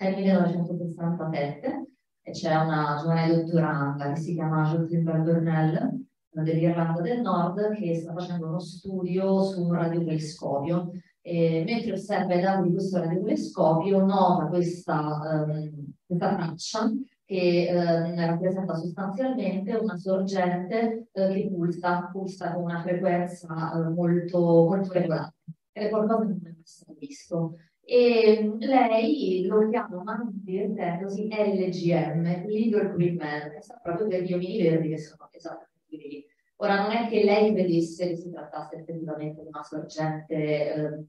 il 0.00 0.14
1967, 0.16 1.86
e 2.22 2.30
c'è 2.30 2.54
una 2.54 2.98
giovane 3.00 3.34
dottoranda 3.34 4.12
che 4.12 4.20
si 4.20 4.34
chiama 4.34 4.70
Jocelyn 4.70 5.04
Burnell 5.04 6.06
dell'Irlanda 6.30 7.00
del 7.00 7.20
Nord 7.20 7.74
che 7.74 7.96
sta 7.96 8.12
facendo 8.12 8.46
uno 8.46 8.60
studio 8.60 9.42
su 9.42 9.62
un 9.62 9.72
radiotelescopio 9.72 10.90
e 11.28 11.62
mentre 11.66 11.92
osserva 11.92 12.34
i 12.34 12.40
dati 12.40 12.68
di 12.68 12.72
questo 12.72 13.00
radiotelescopio 13.00 14.02
nota 14.02 14.46
questa, 14.46 15.44
um, 15.46 15.92
questa 16.06 16.34
traccia 16.34 16.90
che 17.26 17.68
um, 17.70 18.16
rappresenta 18.16 18.74
sostanzialmente 18.74 19.74
una 19.74 19.98
sorgente 19.98 21.08
uh, 21.12 21.32
che 21.34 21.50
pulsa, 21.52 22.08
pulsa 22.10 22.54
con 22.54 22.62
una 22.62 22.80
frequenza 22.80 23.46
uh, 23.74 23.92
molto, 23.92 24.38
molto 24.38 24.90
regolare 24.90 25.34
è 25.78 25.88
qualcosa 25.90 26.26
che 26.26 26.32
non 26.32 26.40
è 26.46 26.54
stato 26.62 26.96
visto. 26.98 27.56
E 27.84 28.52
lei 28.58 29.46
lo 29.46 29.68
chiama 29.68 30.28
divertendosi 30.30 31.28
LGM, 31.28 32.46
Little 32.46 32.92
Green 32.94 33.16
Man, 33.16 33.50
proprio 33.82 34.06
per 34.08 34.22
gli 34.22 34.32
omini 34.34 34.62
verdi 34.62 34.88
che 34.88 34.98
sono 34.98 35.28
esattamente 35.30 36.06
lì. 36.08 36.26
Ora 36.56 36.82
non 36.82 36.90
è 36.90 37.08
che 37.08 37.22
lei 37.22 37.52
vedesse 37.52 38.08
che 38.08 38.16
si 38.16 38.30
trattasse 38.30 38.76
effettivamente 38.76 39.42
di 39.42 39.46
una 39.46 39.62
sorgente 39.62 40.34
eh, 40.34 41.04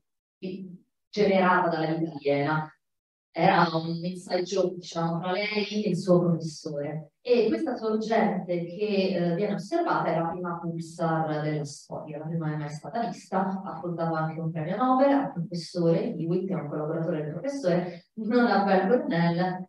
generata 1.09 1.69
dalla 1.69 1.93
vita 1.93 2.11
aliena. 2.11 2.73
Era 3.31 3.69
un 3.73 4.01
joke, 4.43 4.75
diciamo, 4.75 5.19
tra 5.19 5.31
lei 5.31 5.83
e 5.83 5.89
il 5.89 5.97
suo 5.97 6.19
professore. 6.19 7.11
E 7.21 7.47
questa 7.47 7.75
sorgente 7.75 8.65
che 8.65 9.15
eh, 9.15 9.35
viene 9.35 9.53
osservata 9.53 10.09
è 10.09 10.19
la 10.19 10.29
prima 10.29 10.59
pulsar 10.59 11.41
della 11.41 11.63
storia, 11.63 12.17
la 12.17 12.25
prima 12.25 12.57
mai 12.57 12.69
stata 12.69 13.07
vista, 13.07 13.61
ha 13.63 13.75
fondato 13.75 14.15
anche 14.15 14.39
un 14.39 14.51
premio 14.51 14.77
Nobel 14.77 15.11
al 15.11 15.31
professore 15.31 16.15
Hewitt, 16.15 16.47
che 16.47 16.53
è 16.53 16.61
un 16.61 16.69
collaboratore 16.69 17.23
del 17.23 17.33
professore, 17.33 18.07
non 18.15 18.47
a 18.47 18.63
Bell 18.63 19.67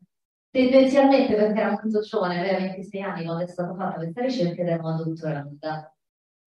tendenzialmente 0.50 1.34
perché 1.34 1.60
era 1.60 1.70
molto 1.70 2.00
giovane, 2.00 2.40
aveva 2.40 2.58
26 2.58 3.02
anni 3.02 3.24
quando 3.24 3.44
è 3.44 3.46
stata 3.46 3.74
fatta 3.74 3.96
questa 3.96 4.22
ricerca 4.22 4.62
ed 4.62 4.68
era 4.68 4.82
una 4.82 4.96
dottoranda. 4.96 5.94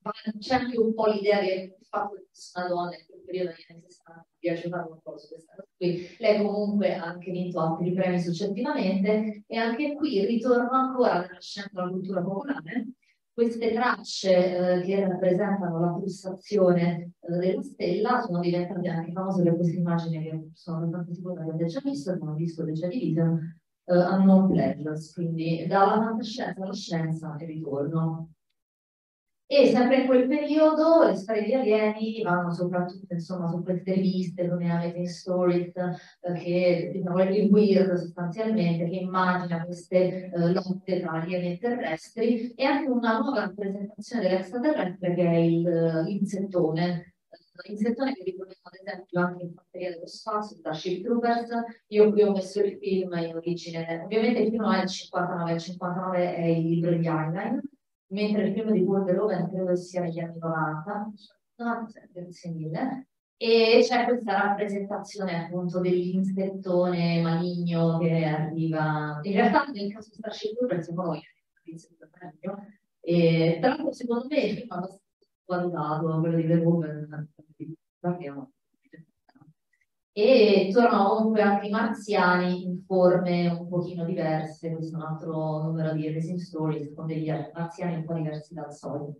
Ma 0.03 0.12
c'è 0.39 0.55
anche 0.55 0.77
un 0.77 0.93
po' 0.93 1.07
l'idea 1.07 1.39
che 1.39 1.75
il 1.79 1.86
fatto 1.88 2.15
che 2.15 2.27
fosse 2.31 2.59
una 2.59 2.67
donna 2.67 2.95
periodo 3.27 3.51
degli 3.51 3.65
anni 3.69 3.84
60 3.86 4.27
piace 4.39 4.69
fare 4.69 4.89
un 4.89 5.00
po' 5.03 5.17
su 5.17 5.27
questa 5.27 5.53
cosa 5.55 5.67
qui. 5.75 6.07
Lei 6.17 6.38
comunque 6.43 6.96
ha 6.96 7.03
anche 7.03 7.31
vinto 7.31 7.60
altri 7.60 7.93
premi 7.93 8.19
successivamente 8.19 9.43
e 9.46 9.57
anche 9.57 9.93
qui 9.96 10.25
ritorno 10.25 10.69
ancora 10.72 11.22
nella 11.22 11.39
scienza 11.39 11.69
della 11.74 11.89
cultura 11.89 12.22
popolare. 12.22 12.88
Queste 13.38 13.72
tracce 13.72 14.31
eh, 14.31 14.81
che 14.81 15.07
rappresentano 15.07 15.79
la 15.79 15.91
pulsazione 15.91 17.12
eh, 17.19 17.38
della 17.38 17.62
stella 17.62 18.22
sono 18.22 18.39
diventate 18.39 18.88
anche 18.88 19.12
famose 19.12 19.43
per 19.43 19.55
queste 19.55 19.77
immagini 19.77 20.24
che 20.24 20.50
sono 20.53 20.77
abbastanza 20.77 21.13
sicura 21.13 21.43
che 21.43 21.50
avete 21.51 21.65
già 21.65 21.81
visto, 21.84 22.12
abbiamo 22.12 22.34
visto 22.34 22.65
The 22.65 22.72
Division, 22.72 23.62
uh, 23.84 23.93
Unknown 23.93 24.50
Pleasures, 24.50 25.13
quindi 25.13 25.67
dalla 25.67 26.01
fantascienza 26.01 26.63
alla 26.63 26.74
scienza 26.74 27.36
e 27.36 27.46
ritorno. 27.46 28.31
E 29.50 29.68
sempre 29.68 30.01
in 30.01 30.08
quel 30.08 30.27
periodo 30.27 31.06
le 31.06 31.16
storie 31.16 31.44
di 31.44 31.54
alieni 31.54 32.22
vanno 32.22 32.51
soprattutto 32.51 33.13
insomma, 33.13 33.48
su 33.48 33.63
queste 33.63 33.94
riviste 33.94 34.50
come 34.50 34.70
Amazing 34.70 35.06
Stories, 35.06 35.74
eh, 35.74 36.34
che 36.34 36.89
diciamo, 36.92 37.24
il 37.24 37.50
weird 37.50 37.94
sostanzialmente, 37.94 38.89
che 38.89 38.98
immagina 38.98 39.63
queste 39.63 40.30
eh, 40.30 40.51
lotte 40.51 41.00
tra 41.00 41.12
alieni 41.12 41.54
e 41.54 41.58
terrestri, 41.60 42.51
e 42.56 42.66
anche 42.66 42.89
una 42.89 43.20
nuova 43.20 43.39
rappresentazione 43.46 44.24
dell'extraterrestre 44.24 45.16
che 45.16 45.25
è 45.25 45.36
il, 45.36 45.66
eh, 45.66 46.04
l'insettone. 46.04 47.13
L'insettone 47.66 48.13
che 48.13 48.24
ritroviamo 48.24 48.62
ad 48.63 48.80
esempio 48.86 49.20
anche 49.22 49.44
in 49.44 49.54
Fanteria 49.54 49.92
dello 49.92 50.08
Spazio, 50.08 50.58
da 50.62 50.74
Ship 50.74 51.01
Troopers. 51.01 51.48
Io 51.88 52.12
qui 52.12 52.22
ho 52.22 52.34
messo 52.34 52.60
il 52.60 52.77
film 52.77 53.13
in 53.13 53.34
origine, 53.34 54.01
ovviamente 54.04 54.42
il 54.42 54.50
film 54.50 54.74
è 54.74 54.80
del 54.80 54.89
59, 54.89 55.51
il 55.54 55.60
59 55.60 56.36
è 56.36 56.46
il 56.46 56.68
libro 56.68 56.92
di 56.92 57.08
Heinlein, 57.08 57.62
mentre 58.07 58.47
il 58.47 58.53
film 58.53 58.71
di 58.71 58.81
Wolverine 58.81 59.49
credo 59.49 59.75
sia 59.75 60.01
negli 60.01 60.19
anni 60.19 60.37
90, 60.39 61.11
grazie 61.55 62.01
e 63.39 63.85
c'è 63.87 64.05
questa 64.05 64.39
rappresentazione 64.39 65.45
appunto 65.45 65.79
dell'insettone 65.79 67.21
maligno 67.21 67.99
che 67.99 68.23
arriva, 68.25 69.19
in 69.21 69.33
realtà 69.33 69.65
nel 69.65 69.93
caso 69.93 70.09
di 70.09 70.15
Starship 70.15 70.57
Troopers 70.57 70.85
siamo 70.85 71.03
noi 71.03 71.21
l'insettone 71.63 72.11
maligno, 72.19 72.65
e 73.01 73.57
tra 73.59 73.69
l'altro 73.69 73.91
secondo 73.93 74.25
me 74.27 74.39
il 74.41 74.57
film 74.57 74.69
è 74.69 74.75
abbastanza 74.75 74.99
valutato, 75.45 76.19
quello 76.19 76.35
di 76.35 76.47
The 76.47 76.55
Woman, 76.55 77.29
parliamo. 77.99 78.51
E 80.17 80.71
tornano 80.74 81.09
comunque 81.09 81.43
anche 81.43 81.67
i 81.67 81.69
marziani 81.69 82.63
in 82.63 82.81
forme 82.88 83.50
un 83.50 83.69
pochino 83.69 84.03
diverse, 84.03 84.74
questo 84.74 84.95
è 84.95 85.00
un 85.00 85.05
altro 85.05 85.62
numero 85.62 85.93
di 85.93 86.12
Racing 86.12 86.39
Stories 86.39 86.91
con 86.95 87.05
degli 87.05 87.31
marziani 87.53 87.97
un 87.97 88.03
po' 88.03 88.15
diversi 88.15 88.55
dal 88.55 88.74
solito. 88.74 89.19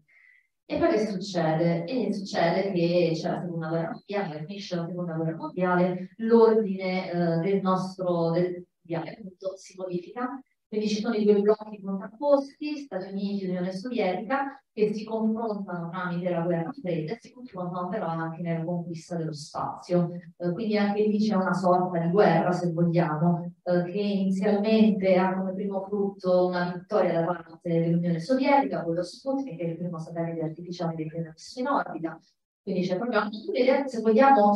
E 0.66 0.80
poi 0.80 0.90
che 0.90 1.06
succede? 1.06 1.86
E 1.86 2.12
succede 2.12 2.72
che 2.72 3.12
c'è 3.14 3.30
la 3.30 3.42
seconda 3.42 3.68
guerra 3.68 3.92
mondiale, 3.92 4.46
finisce 4.48 4.76
la 4.76 4.88
seconda 4.88 5.14
guerra 5.14 5.36
mondiale, 5.36 6.10
l'ordine 6.18 7.12
eh, 7.12 7.38
del 7.42 7.62
nostro 7.62 8.32
del, 8.32 8.66
appunto, 8.92 9.56
si 9.56 9.76
modifica 9.78 10.42
quindi 10.68 10.88
ci 10.90 11.02
sono 11.02 11.16
i 11.16 11.24
due 11.24 11.40
blocchi 11.40 11.82
contrapposti, 11.82 12.78
Stati 12.78 13.12
Uniti 13.12 13.46
e 13.46 13.50
Unione 13.50 13.74
Sovietica, 13.74 14.62
che 14.78 14.94
si 14.94 15.06
confrontano 15.06 15.90
tramite 15.90 16.30
la 16.30 16.42
guerra 16.42 16.72
fredda 16.72 17.14
e 17.14 17.18
si 17.20 17.32
confrontano 17.32 17.88
però 17.90 18.06
anche 18.08 18.42
nella 18.42 18.64
conquista 18.64 19.16
dello 19.16 19.34
spazio. 19.34 20.12
Eh, 20.38 20.52
quindi 20.52 20.78
anche 20.78 21.04
lì 21.04 21.18
c'è 21.18 21.36
una 21.36 21.54
sorta 21.54 21.98
di 22.00 22.10
guerra, 22.10 22.52
se 22.52 22.72
vogliamo, 22.72 23.54
eh, 23.64 23.84
che 23.84 24.00
inizialmente 24.00 25.16
ha 25.16 25.36
come 25.36 25.54
primo 25.54 25.82
frutto 25.82 26.48
una 26.48 26.74
vittoria 26.74 27.22
da 27.22 27.26
parte 27.26 27.70
dell'Unione 27.70 28.20
Sovietica, 28.20 28.84
con 28.84 28.94
lo 28.94 29.04
Sputnik, 29.04 29.58
che 29.58 29.64
è 29.64 29.70
il 29.70 29.78
primo 29.78 29.98
satellite 29.98 30.44
artificiale 30.44 30.96
dei 30.96 31.08
primi 31.08 31.24
messo 31.24 31.60
in 31.60 31.68
orbita, 31.68 32.20
quindi 32.68 32.86
c'è 32.86 32.98
proprio 32.98 33.20
anche 33.20 33.38
un'idea, 33.48 33.88
se 33.88 34.02
vogliamo, 34.02 34.52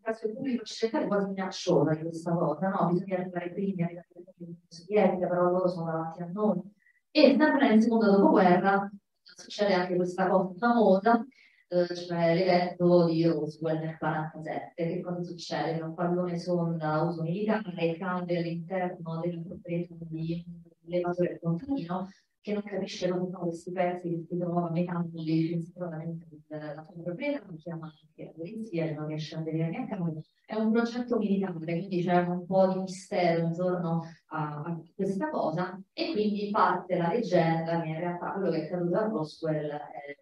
presso 0.00 0.26
il 0.26 0.32
pubblico 0.32 0.62
occidentale 0.62 1.06
quasi 1.06 1.26
minacciosa 1.26 1.98
questa 1.98 2.32
cosa, 2.32 2.68
no? 2.70 2.88
Bisogna 2.90 3.18
arrivare 3.18 3.50
primi, 3.52 3.82
arrivare 3.82 4.06
primi 4.34 4.58
sovietica, 4.66 5.26
però 5.26 5.50
loro 5.50 5.68
sono 5.68 5.84
davanti 5.84 6.22
a 6.22 6.30
noi. 6.32 6.62
E 7.10 7.36
sempre 7.38 7.68
nel 7.68 7.82
secondo 7.82 8.10
dopoguerra 8.10 8.90
succede 9.20 9.74
anche 9.74 9.94
questa 9.94 10.26
cosa 10.26 10.54
famosa, 10.56 11.26
eh, 11.68 11.94
cioè 11.94 12.34
l'evento 12.34 13.04
di 13.04 13.26
Roswell 13.26 13.78
nel 13.78 13.98
1947. 14.00 14.86
Che 14.86 15.00
cosa 15.02 15.22
succede? 15.22 15.76
Che 15.76 15.82
un 15.82 15.94
pallone 15.94 16.38
sonda 16.38 17.02
uso 17.02 17.20
militare 17.20 17.94
cade 17.98 18.38
all'interno 18.38 19.20
della 19.20 19.42
proprietà 19.42 19.94
di 19.98 20.44
un 20.46 20.62
elevatore 20.86 21.38
contadino 21.42 22.08
che 22.44 22.52
non 22.52 22.62
capisce 22.62 23.08
dove 23.08 23.30
sono 23.30 23.44
questi 23.46 23.72
pezzi 23.72 24.10
che 24.10 24.20
si 24.20 24.36
trovano 24.36 24.68
nei 24.68 24.84
campi 24.84 25.48
principalmente 25.48 26.26
della 26.46 26.84
sua 26.84 27.02
proprietà, 27.02 27.42
lo 27.46 27.56
chiama 27.56 27.86
anche 27.86 28.22
la 28.22 28.32
polizia, 28.36 28.94
non 28.94 29.06
riesce 29.06 29.34
a 29.34 29.40
vedere 29.40 29.70
neanche 29.70 29.94
a 29.94 29.96
noi. 29.96 30.22
È 30.44 30.54
un 30.54 30.70
progetto 30.70 31.16
militare, 31.16 31.54
quindi 31.54 32.02
c'è 32.02 32.18
un 32.18 32.44
po' 32.44 32.66
di 32.70 32.80
mistero 32.80 33.46
intorno 33.46 34.02
a, 34.26 34.60
a, 34.62 34.82
questa 34.94 35.30
cosa 35.30 35.82
e 35.94 36.12
quindi 36.12 36.50
parte 36.50 36.98
la 36.98 37.08
leggenda 37.08 37.80
che 37.80 37.88
in 37.88 37.98
realtà 37.98 38.32
quello 38.32 38.50
che 38.50 38.60
è 38.60 38.64
accaduto 38.66 38.98
a 38.98 39.08
Roswell 39.08 39.70
è 39.70 40.18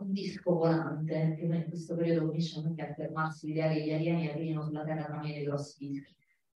un 0.00 0.10
disco 0.12 0.54
volante, 0.54 1.36
che 1.38 1.44
in 1.44 1.66
questo 1.68 1.94
periodo 1.94 2.26
cominciano 2.26 2.66
anche 2.66 2.82
a 2.82 2.94
fermarsi 2.94 3.46
l'idea 3.46 3.68
che 3.68 3.80
gli 3.80 3.92
alieni 3.92 4.28
arrivino 4.28 4.64
sulla 4.64 4.82
Terra 4.82 5.04
tramite 5.04 5.44
grossi 5.44 5.86
dischi. 5.86 6.16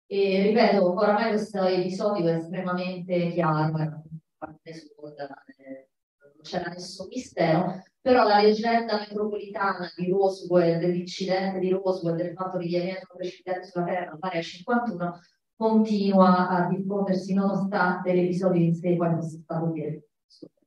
E 0.08 0.44
ripeto, 0.44 0.94
oramai 0.94 1.32
questo 1.32 1.66
episodio 1.66 2.28
è 2.28 2.36
estremamente 2.36 3.32
chiaro, 3.32 4.04
non 4.46 6.42
c'era 6.42 6.70
nessun 6.70 7.08
mistero, 7.08 7.84
però 8.00 8.24
la 8.24 8.42
leggenda 8.42 9.00
metropolitana 9.00 9.92
di 9.96 10.10
Roswell, 10.10 10.80
dell'incidente 10.80 11.60
di 11.60 11.70
Roswell, 11.70 12.16
del 12.16 12.34
fatto 12.34 12.58
che 12.58 12.68
gli 12.68 12.76
alieni 12.76 13.00
sono 13.02 13.18
precipitati 13.18 13.68
sulla 13.68 13.86
Terra 13.86 14.18
pari 14.18 14.38
a 14.38 14.42
51, 14.42 15.20
continua 15.56 16.50
a 16.50 16.68
diffondersi 16.68 17.34
nonostante 17.34 18.14
l'episodio 18.14 18.62
in 18.62 18.76
sé 18.76 18.96
poi 18.96 19.10
non 19.10 19.22
sia 19.22 19.40
stato 19.40 19.72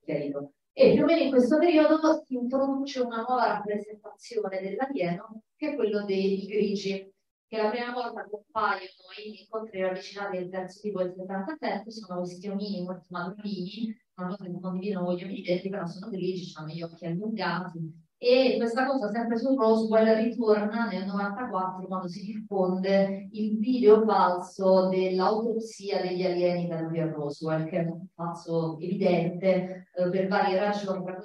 chiarito. 0.05 0.53
E 0.73 0.93
più 0.95 1.03
o 1.03 1.07
meno 1.07 1.23
in 1.23 1.31
questo 1.31 1.59
periodo 1.59 2.23
si 2.25 2.35
introduce 2.35 3.01
una 3.01 3.25
nuova 3.27 3.47
rappresentazione 3.47 4.61
dell'alieno, 4.61 5.43
che 5.57 5.73
è 5.73 5.75
quello 5.75 6.05
dei 6.05 6.47
grigi, 6.47 7.13
che 7.49 7.57
la 7.57 7.71
prima 7.71 7.93
volta 7.93 8.29
compaiono 8.29 8.85
in 9.25 9.35
incontri 9.41 9.81
ravvicinati 9.81 10.37
del 10.37 10.51
terzo 10.51 10.81
tipo 10.81 11.03
del 11.03 11.15
77, 11.17 11.91
sono 11.91 12.21
questi 12.21 12.49
omini 12.49 12.85
molto 12.85 13.07
magrolini, 13.09 13.97
una 14.17 14.29
cosa 14.29 14.45
che 14.45 14.61
condividono 14.61 15.07
con 15.07 15.15
gli 15.15 15.25
omini 15.25 15.69
però 15.71 15.87
sono 15.87 16.11
grigi, 16.11 16.53
hanno 16.57 16.69
gli 16.69 16.83
occhi 16.83 17.07
allungati, 17.07 18.07
e 18.21 18.57
questa 18.59 18.85
cosa 18.85 19.09
sempre 19.11 19.39
su 19.39 19.55
Roswell 19.55 20.25
ritorna 20.25 20.89
nel 20.89 21.07
94 21.07 21.87
quando 21.87 22.09
si 22.09 22.25
diffonde 22.25 23.29
il 23.31 23.59
video 23.59 24.05
falso 24.05 24.89
dell'autopsia 24.89 26.01
degli 26.03 26.25
alieni 26.25 26.67
da 26.67 26.81
lui 26.81 26.99
a 26.99 27.09
Roswell, 27.13 27.69
che 27.69 27.79
è 27.79 27.85
un 27.85 28.09
falso 28.17 28.77
evidente 28.81 29.87
eh, 29.95 30.11
per 30.11 30.27
varie 30.27 30.59
ragioni, 30.59 30.99
come 30.99 31.17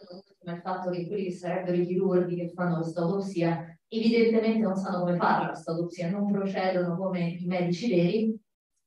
il 0.55 0.61
fatto 0.61 0.91
che 0.91 1.07
quelli 1.07 1.23
che 1.23 1.31
sarebbero 1.31 1.77
i 1.77 1.85
chirurghi 1.87 2.35
che 2.35 2.51
fanno 2.53 2.75
questa 2.75 3.01
autopsia 3.01 3.75
evidentemente 3.97 4.59
non 4.59 4.75
sanno 4.75 5.00
come 5.00 5.15
fare 5.17 5.47
questa 5.47 5.71
autopsia, 5.71 6.10
non 6.10 6.32
procedono 6.32 6.95
come 6.97 7.29
i 7.29 7.45
medici 7.45 7.89
veri, 7.89 8.39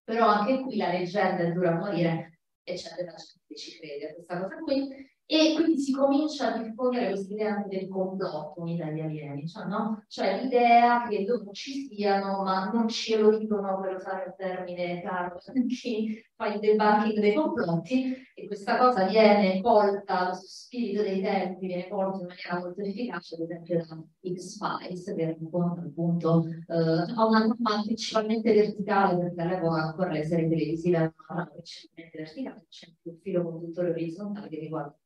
però 0.03 0.29
anche 0.29 0.61
qui 0.61 0.77
la 0.77 0.90
leggenda 0.90 1.42
è 1.42 1.53
dura 1.53 1.73
a 1.73 1.79
morire 1.79 2.40
e 2.62 2.75
c'è 2.75 2.95
della 2.97 3.14
gente 3.14 3.55
ci 3.57 3.79
crede 3.79 4.11
a 4.11 4.14
questa 4.14 4.40
cosa 4.40 4.59
qui. 4.59 4.88
E 5.29 5.55
quindi 5.57 5.81
si 5.81 5.91
comincia 5.91 6.55
a 6.55 6.62
diffondere 6.62 7.09
questa 7.09 7.35
idea 7.35 7.57
anche 7.57 7.79
del 7.79 7.89
complotto 7.89 8.62
dagli 8.77 9.01
alieni, 9.01 9.49
cioè, 9.49 9.65
no? 9.65 10.05
cioè 10.07 10.41
l'idea 10.41 11.05
che 11.09 11.25
loro 11.27 11.51
ci 11.51 11.89
siano, 11.89 12.45
ma 12.45 12.71
non 12.71 12.87
ce 12.87 13.19
lo 13.19 13.37
per 13.81 13.97
usare 13.97 14.27
il 14.27 14.35
termine 14.37 15.03
caro 15.03 15.41
chi 15.67 16.23
fa 16.37 16.55
il 16.55 16.61
debunking 16.61 17.19
dei 17.19 17.35
complotti, 17.35 18.15
e 18.37 18.47
questa 18.47 18.79
cosa 18.79 19.07
viene 19.07 19.61
colta, 19.62 20.27
questo 20.27 20.47
spirito 20.47 21.03
dei 21.03 21.21
tempi 21.21 21.67
viene 21.67 21.89
colto 21.89 22.21
in 22.21 22.27
maniera 22.27 22.61
molto 22.61 22.83
efficace, 22.83 23.35
ad 23.35 23.41
esempio 23.41 23.85
da 23.85 24.31
X-Files, 24.33 25.12
che 25.12 25.27
racconta 25.27 25.81
appunto 25.81 26.45
eh, 26.47 26.75
una 26.77 27.41
trama 27.41 27.83
principalmente 27.85 28.55
verticale, 28.55 29.19
perché 29.19 29.41
all'epoca 29.41 29.83
ancora 29.83 30.12
le 30.12 30.25
serie 30.25 30.49
televisive 30.49 31.15
trama 31.27 31.47
principalmente 31.47 32.17
verticale, 32.17 32.67
c'è 32.69 32.87
un 33.03 33.17
filo 33.21 33.43
conduttore 33.43 33.91
orizzontale 33.91 34.49
che 34.49 34.61
riguarda 34.61 34.97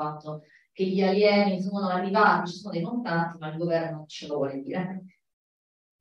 fatto 0.00 0.42
che 0.72 0.84
gli 0.84 1.02
alieni 1.02 1.60
sono 1.60 1.88
arrivati, 1.88 2.50
ci 2.50 2.58
sono 2.58 2.72
dei 2.72 2.82
contanti, 2.82 3.38
ma 3.38 3.50
il 3.50 3.58
governo 3.58 3.96
non 3.98 4.08
ce 4.08 4.26
lo 4.26 4.36
vuole 4.36 4.62
dire. 4.62 5.04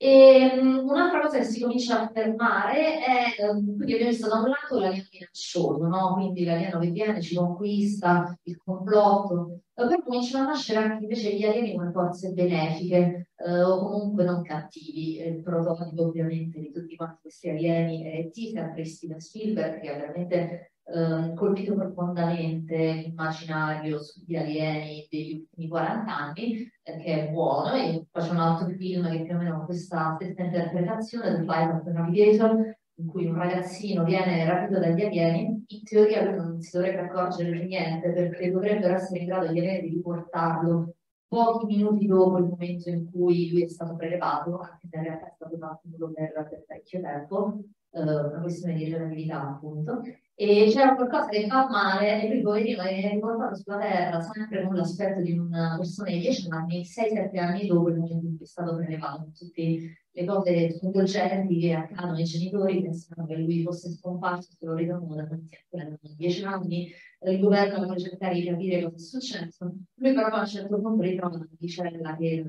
Um, 0.01 0.87
un'altra 0.87 1.19
cosa 1.19 1.39
che 1.39 1.43
si 1.43 1.59
comincia 1.59 1.99
a 1.99 2.03
affermare 2.03 3.03
è, 3.03 3.49
um, 3.49 3.75
quindi 3.75 3.93
abbiamo 3.93 4.11
visto 4.11 4.29
da 4.29 4.39
un 4.39 4.47
lato 4.47 4.79
l'alieno 4.79 5.07
minaccioso, 5.11 5.87
no? 5.87 6.13
quindi 6.13 6.45
l'alieno 6.45 6.79
che 6.79 6.89
viene, 6.91 7.21
ci 7.21 7.35
conquista, 7.35 8.33
il 8.43 8.57
complotto, 8.63 9.59
poi 9.73 10.01
cominciano 10.01 10.45
a 10.45 10.47
nascere 10.51 10.79
anche 10.79 11.03
invece 11.03 11.35
gli 11.35 11.43
alieni 11.43 11.75
come 11.75 11.91
forze 11.91 12.31
benefiche 12.31 13.29
eh, 13.35 13.61
o 13.61 13.79
comunque 13.79 14.23
non 14.23 14.41
cattivi. 14.41 15.19
Il 15.19 15.41
prototipo 15.41 16.03
ovviamente 16.03 16.59
di 16.59 16.71
tutti 16.71 16.95
quanti 16.95 17.19
questi 17.23 17.49
alieni 17.49 18.03
è 18.03 18.29
T, 18.29 18.51
sempre 18.53 18.85
Steven 18.85 19.19
Spielberg, 19.19 19.81
che 19.81 19.89
ha 19.89 19.97
veramente 19.97 20.73
eh, 20.91 21.33
colpito 21.35 21.75
profondamente 21.75 22.75
l'immaginario 22.75 24.01
sugli 24.01 24.35
alieni 24.35 25.07
degli 25.09 25.33
ultimi 25.39 25.67
40 25.67 26.17
anni, 26.17 26.71
eh, 26.83 26.97
che 26.97 27.27
è 27.27 27.31
buono, 27.31 27.73
e 27.73 28.07
faccio 28.11 28.31
un 28.31 28.39
altro 28.39 28.67
film 28.75 29.09
che 29.09 29.23
più 29.23 29.35
o 29.35 29.37
meno 29.37 29.55
ha 29.61 29.65
questa 29.65 30.15
stessa 30.15 30.43
interpretazione, 30.43 31.35
The 31.35 31.43
Flight 31.43 31.73
of 31.73 31.83
the 31.83 31.91
Navigator, 31.91 32.77
in 32.95 33.07
cui 33.07 33.25
un 33.27 33.35
ragazzino 33.35 34.03
viene 34.03 34.43
rapito 34.45 34.79
dagli 34.79 35.01
alieni, 35.01 35.63
in 35.67 35.83
teoria 35.83 36.23
lui 36.23 36.35
non 36.35 36.61
si 36.61 36.75
dovrebbe 36.75 37.01
accorgere 37.01 37.51
di 37.51 37.65
niente 37.65 38.11
perché 38.11 38.51
dovrebbero 38.51 38.95
essere 38.95 39.19
in 39.19 39.25
grado 39.27 39.45
gli 39.45 39.59
alieni 39.59 39.89
di 39.89 39.95
riportarlo 39.95 40.95
pochi 41.27 41.65
minuti 41.67 42.07
dopo 42.07 42.39
il 42.39 42.45
momento 42.45 42.89
in 42.89 43.09
cui 43.09 43.51
lui 43.51 43.63
è 43.63 43.67
stato 43.67 43.95
prelevato, 43.95 44.57
anche 44.57 44.87
se 44.89 44.97
in 44.97 45.03
realtà 45.03 45.27
è 45.27 45.33
stato 45.35 45.57
fatto 45.57 45.81
per, 46.11 46.33
per 46.33 46.63
parecchio 46.67 47.01
tempo, 47.01 47.59
eh, 47.91 48.01
una 48.01 48.41
questione 48.41 48.73
di 48.73 48.89
relatività 48.89 49.41
appunto, 49.47 50.01
e 50.41 50.69
c'era 50.71 50.95
qualcosa 50.95 51.27
che 51.27 51.47
fa 51.47 51.67
male 51.67 52.23
e 52.23 52.39
lui 52.39 52.73
è 52.73 53.09
riportato 53.11 53.55
sulla 53.55 53.77
terra 53.77 54.21
sempre 54.21 54.63
con 54.63 54.73
l'aspetto 54.73 55.19
di 55.19 55.37
una 55.37 55.75
persona 55.75 56.11
di 56.11 56.19
10 56.19 56.47
anni, 56.51 56.81
6-7 56.81 57.37
anni 57.37 57.67
dopo 57.67 57.89
il 57.89 57.97
momento 57.97 58.25
in 58.25 58.37
cui 58.37 58.45
è 58.45 58.47
stato 58.47 58.73
prelevato. 58.77 59.31
Tutte 59.37 59.97
le 60.09 60.25
cose 60.25 60.77
sconvolgenti 60.77 61.59
che 61.59 61.73
accadono 61.73 62.15
ai 62.15 62.23
genitori 62.23 62.81
pensano 62.81 63.27
che 63.27 63.35
lui 63.35 63.63
fosse 63.63 63.91
scomparso, 63.91 64.53
se 64.57 64.65
lo 64.65 64.75
vedono 64.75 65.13
da 65.13 65.27
tanti 65.27 65.57
anni, 65.71 65.97
10 66.15 66.43
anni, 66.45 66.89
il 67.25 67.39
governo 67.41 67.83
vuole 67.83 67.99
cercare 67.99 68.35
di 68.35 68.45
capire 68.45 68.81
cosa 68.83 68.95
è 68.95 68.99
successo. 68.99 69.73
Lui 69.95 70.13
però 70.13 70.27
a 70.27 70.39
un 70.39 70.47
certo 70.47 70.79
punto 70.79 71.01
ritrova 71.01 71.35
una 71.35 71.49
vicenda 71.59 72.15
che 72.15 72.45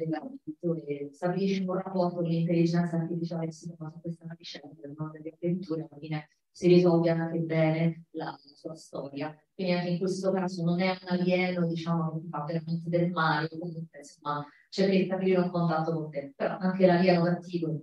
stabilisce 1.10 1.64
un 1.64 1.74
rapporto 1.74 2.14
con 2.18 2.24
l'intelligenza 2.24 2.98
artificiale 2.98 3.48
trova 3.48 3.90
su 3.90 4.00
questa 4.00 4.32
vicenda, 4.38 4.92
no? 4.96 5.10
delle 5.12 5.32
avventure, 5.34 5.88
alla 5.90 5.98
fine 5.98 6.28
si 6.60 6.68
risolve 6.68 7.08
anche 7.08 7.38
bene 7.38 8.04
la, 8.10 8.38
sua 8.54 8.74
storia. 8.74 9.34
Quindi 9.54 9.72
anche 9.72 9.88
in 9.92 9.98
questo 9.98 10.30
caso 10.30 10.62
non 10.62 10.78
è 10.82 10.90
un 10.90 11.18
alieno, 11.18 11.66
diciamo, 11.66 12.12
che 12.12 12.28
fa 12.28 12.44
veramente 12.44 12.90
del 12.90 13.10
male, 13.10 13.48
comunque 13.48 13.98
insomma 13.98 14.46
cerca 14.68 14.92
di 14.94 15.04
stabilire 15.04 15.40
un 15.40 15.50
contatto 15.50 15.94
con 15.94 16.10
te. 16.10 16.34
Però 16.36 16.58
anche 16.58 16.84
l'alieno 16.84 17.24
cattivo 17.24 17.80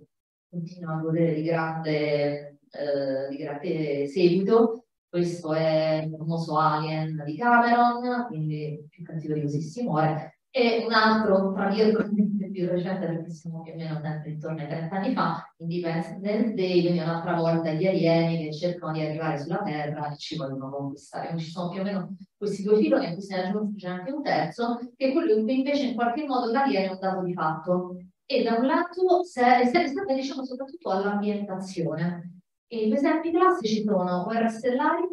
continua 0.48 0.94
a 0.94 1.00
godere 1.00 1.34
di 1.34 1.42
grande, 1.42 2.58
eh, 2.70 3.28
di 3.30 3.36
grande 3.36 4.06
seguito. 4.06 4.84
Questo 5.08 5.52
è 5.54 6.04
il 6.04 6.14
famoso 6.16 6.56
Alien 6.56 7.20
di 7.24 7.36
Cameron, 7.36 8.26
quindi 8.28 8.86
più 8.88 9.02
cattivo 9.02 9.34
di 9.34 9.42
così 9.42 9.60
si 9.60 9.82
muore. 9.82 10.38
e 10.50 10.84
un 10.86 10.92
altro, 10.92 11.52
tra 11.52 11.68
virgolette, 11.68 12.37
più 12.50 12.68
recente, 12.68 13.06
perché 13.06 13.30
siamo 13.30 13.62
più 13.62 13.72
o 13.72 13.76
meno 13.76 14.00
sempre 14.00 14.30
intorno 14.30 14.60
ai 14.60 14.66
30 14.68 14.96
anni 14.96 15.12
fa, 15.12 15.54
Independence 15.58 16.54
Day, 16.54 16.80
quindi 16.80 16.98
un'altra 16.98 17.34
volta 17.34 17.72
gli 17.72 17.86
alieni 17.86 18.44
che 18.44 18.52
cercano 18.52 18.92
di 18.92 19.00
arrivare 19.02 19.38
sulla 19.38 19.62
Terra 19.62 20.10
e 20.10 20.16
ci 20.16 20.36
vogliono 20.36 20.70
conquistare. 20.70 21.26
Quindi 21.26 21.44
ci 21.44 21.50
sono 21.50 21.70
più 21.70 21.80
o 21.80 21.84
meno 21.84 22.16
questi 22.36 22.62
due 22.62 22.78
filoni, 22.78 23.06
a 23.06 23.12
cui 23.12 23.22
se 23.22 23.36
ne 23.36 23.48
aggiunge 23.48 23.86
anche 23.86 24.10
un 24.10 24.22
terzo, 24.22 24.78
che 24.96 25.08
è 25.08 25.12
quello 25.12 25.34
in 25.34 25.42
cui 25.44 25.58
invece 25.58 25.86
in 25.86 25.94
qualche 25.94 26.24
modo 26.24 26.50
l'alieno 26.50 26.90
è 26.90 26.92
un 26.92 26.98
dato 27.00 27.22
di 27.22 27.32
fatto. 27.32 27.96
E 28.30 28.42
da 28.42 28.56
un 28.58 28.66
lato 28.66 29.22
serve, 29.24 30.14
diciamo, 30.14 30.44
soprattutto 30.44 30.90
all'ambientazione. 30.90 32.40
E 32.66 32.86
gli 32.86 32.92
esempi 32.92 33.30
classici 33.32 33.82
sono 33.82 34.24
guerre 34.24 34.50
stellari, 34.50 35.06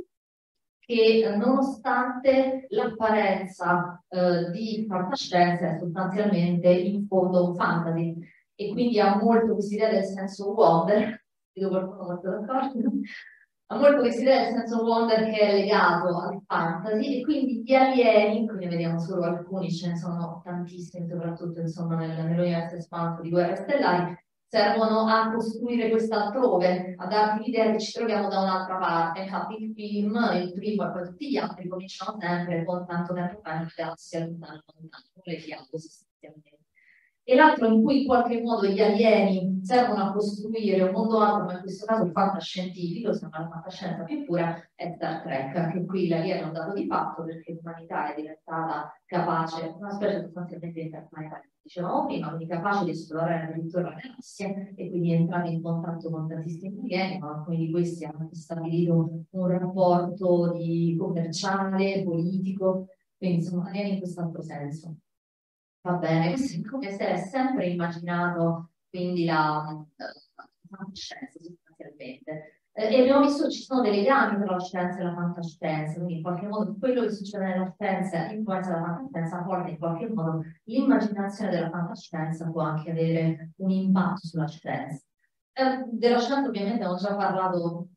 che 0.86 1.36
nonostante 1.36 2.68
l'apparenza 2.70 4.04
eh, 4.08 4.52
di 4.52 4.86
fantascienza 4.88 5.72
è 5.72 5.78
sostanzialmente 5.80 6.70
in 6.70 7.08
fondo 7.08 7.50
un 7.50 7.56
fantasy. 7.56 8.18
E 8.54 8.72
quindi 8.72 9.00
ha 9.00 9.18
molto 9.18 9.54
questa 9.54 9.76
idea 9.76 9.90
del 9.90 10.04
senso 10.04 10.54
wonder, 10.54 11.26
vedo 11.54 11.70
qualcuno 11.70 12.04
molto 12.04 12.30
d'accordo, 12.30 12.92
ha 13.68 13.78
molto 13.78 14.00
questa 14.02 14.22
idea 14.22 14.44
del 14.44 14.54
senso 14.54 14.84
wonder 14.84 15.30
che 15.30 15.40
è 15.40 15.52
legato 15.54 16.20
al 16.20 16.42
fantasy. 16.46 17.20
E 17.20 17.24
quindi 17.24 17.64
gli 17.64 17.74
alieni, 17.74 18.48
qui 18.48 18.58
ne 18.60 18.68
vediamo 18.68 19.00
solo 19.00 19.24
alcuni, 19.24 19.72
ce 19.72 19.90
ne 19.90 19.98
sono 19.98 20.42
tantissimi 20.44 21.08
soprattutto 21.08 21.60
insomma 21.62 21.96
nel, 21.96 22.24
nell'universo 22.26 22.76
espanso 22.76 23.22
di 23.22 23.32
Guerre 23.32 23.56
Stellari, 23.56 24.16
servono 24.48 25.08
a 25.08 25.32
costruire 25.34 25.90
quest'altrove, 25.90 26.96
a 26.98 27.08
darti 27.08 27.44
l'idea 27.44 27.72
che 27.72 27.80
ci 27.80 27.92
troviamo 27.92 28.30
da 28.30 28.42
un'altra 28.42 28.78
parte. 28.78 29.22
Infatti 29.22 29.64
il 29.64 29.74
film, 29.74 30.16
il 30.34 30.54
primo 30.54 30.88
e 30.88 30.92
poi 30.92 31.04
tutti 31.04 31.30
gli 31.30 31.38
altri 31.38 31.68
cominciano 31.68 32.18
sempre 32.20 32.64
con 32.64 32.86
tanto 32.86 33.14
tempo 33.14 33.40
fa 33.42 33.56
in 33.56 33.68
galassia 33.76 34.20
lontano, 34.20 34.64
lontano, 34.78 35.04
le 35.24 35.38
fiabe 35.38 35.78
sostanzialmente 35.78 36.65
e 37.28 37.34
l'altro 37.34 37.68
in 37.68 37.82
cui 37.82 38.02
in 38.02 38.06
qualche 38.06 38.40
modo 38.40 38.68
gli 38.68 38.80
alieni 38.80 39.60
servono 39.64 40.04
a 40.04 40.12
costruire 40.14 40.84
un 40.84 40.92
mondo 40.92 41.20
altro, 41.20 41.46
ma 41.46 41.54
in 41.54 41.62
questo 41.62 41.88
caso 41.88 42.06
fantascientifico, 42.12 43.14
sembra 43.14 43.40
la 43.40 43.50
fantascienza 43.50 44.04
più 44.04 44.24
pura, 44.26 44.56
è 44.76 44.94
Star 44.96 45.24
Trek, 45.24 45.56
anche 45.56 45.86
qui 45.86 46.08
l'alieno 46.08 46.42
è 46.42 46.46
un 46.46 46.54
dato 46.54 46.74
di 46.74 46.86
fatto 46.86 47.24
perché 47.24 47.54
l'umanità 47.54 48.14
è 48.14 48.16
diventata 48.16 48.94
capace, 49.06 49.74
una 49.76 49.90
specie 49.90 50.22
sostanzialmente 50.22 50.80
interplanetaria, 50.82 51.50
dicevamo 51.64 52.06
prima, 52.06 52.28
quindi 52.28 52.46
capace 52.46 52.84
di 52.84 52.92
esplorare 52.92 53.44
addirittura 53.46 53.82
la 53.82 53.96
galassia 53.96 54.50
e 54.76 54.90
quindi 54.92 55.14
entrare 55.14 55.50
in 55.50 55.64
contatto 55.64 56.12
con 56.12 56.28
tantissimi 56.28 56.78
alieni, 56.82 57.18
ma 57.18 57.30
alcuni 57.38 57.58
di 57.58 57.72
questi 57.72 58.06
hanno 58.06 58.30
stabilito 58.34 59.24
un 59.32 59.48
rapporto 59.48 60.56
commerciale, 60.96 62.04
politico, 62.04 62.90
quindi 63.18 63.38
insomma 63.38 63.70
alieni 63.70 63.94
in 63.94 63.98
quest'altro 63.98 64.44
senso. 64.44 64.96
Va 65.86 65.92
bene, 65.98 66.30
questo 66.34 66.58
è 66.58 66.64
come 66.64 66.90
se 66.90 67.08
è 67.08 67.18
sempre 67.18 67.68
immaginato 67.68 68.72
quindi 68.90 69.26
la, 69.26 69.86
fantascienza 70.68 71.38
sostanzialmente. 71.40 72.62
Eh, 72.72 72.96
e 72.96 73.02
abbiamo 73.02 73.24
visto 73.24 73.44
che 73.44 73.52
ci 73.52 73.62
sono 73.62 73.82
dei 73.82 73.92
legami 73.92 74.44
tra 74.44 74.56
la 74.56 74.60
scienza 74.60 74.98
e 74.98 75.04
la 75.04 75.14
fantascienza, 75.14 75.94
quindi 75.94 76.16
in 76.16 76.22
qualche 76.24 76.48
modo 76.48 76.76
quello 76.80 77.02
che 77.02 77.12
succede 77.12 77.46
nella 77.46 77.76
scienza 77.78 78.32
influenza 78.32 78.72
la 78.72 78.84
fantascienza, 78.84 79.44
porta 79.44 79.70
in 79.70 79.78
qualche 79.78 80.10
modo 80.10 80.44
l'immaginazione 80.64 81.52
della 81.52 81.70
fantascienza 81.70 82.50
può 82.50 82.62
anche 82.64 82.90
avere 82.90 83.52
un 83.58 83.70
impatto 83.70 84.26
sulla 84.26 84.48
scienza. 84.48 85.06
Eh, 85.54 85.84
della 85.92 86.20
scienza 86.20 86.48
ovviamente 86.48 86.84
abbiamo 86.84 86.96
già 86.96 87.16
parlato 87.16 87.90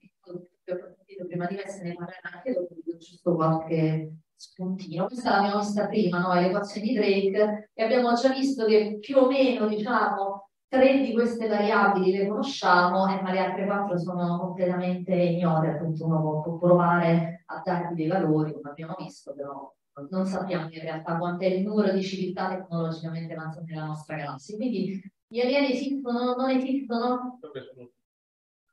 prima 0.62 1.46
di 1.46 1.54
me 1.54 1.66
se 1.66 1.82
ne 1.84 1.94
parlerà 1.94 2.30
anche 2.34 2.52
dopo, 2.52 2.74
giusto 2.98 3.34
qualche 3.34 4.12
spuntino. 4.38 5.06
Questa 5.06 5.30
l'abbiamo 5.30 5.58
vista 5.58 5.86
prima, 5.88 6.20
no? 6.20 6.32
le 6.34 6.46
equazioni 6.46 6.88
di 6.88 6.94
Drake, 6.94 7.70
e 7.74 7.82
abbiamo 7.82 8.14
già 8.14 8.28
visto 8.30 8.64
che 8.64 8.98
più 9.00 9.16
o 9.16 9.26
meno, 9.26 9.66
diciamo, 9.66 10.50
tre 10.68 11.00
di 11.00 11.12
queste 11.12 11.48
variabili 11.48 12.12
le 12.12 12.28
conosciamo, 12.28 13.08
eh, 13.08 13.20
ma 13.20 13.32
le 13.32 13.40
altre 13.40 13.66
quattro 13.66 13.98
sono 13.98 14.38
completamente 14.38 15.12
ignote, 15.14 15.68
appunto 15.68 16.04
uno 16.06 16.42
può 16.42 16.56
provare 16.56 17.42
a 17.46 17.62
dargli 17.64 17.94
dei 17.94 18.06
valori, 18.06 18.52
come 18.52 18.70
abbiamo 18.70 18.94
visto, 18.98 19.34
però 19.34 19.74
non 20.10 20.26
sappiamo 20.26 20.68
in 20.70 20.80
realtà 20.80 21.16
quanto 21.16 21.44
è 21.44 21.48
il 21.48 21.66
numero 21.66 21.90
di 21.90 22.02
civiltà 22.02 22.48
tecnologicamente 22.48 23.32
avanzate 23.32 23.72
nella 23.72 23.86
nostra 23.86 24.16
galassia. 24.16 24.56
Quindi 24.56 25.02
gli 25.26 25.40
alieni 25.40 25.72
esistono, 25.72 26.36
non 26.36 26.50
esistono? 26.50 27.40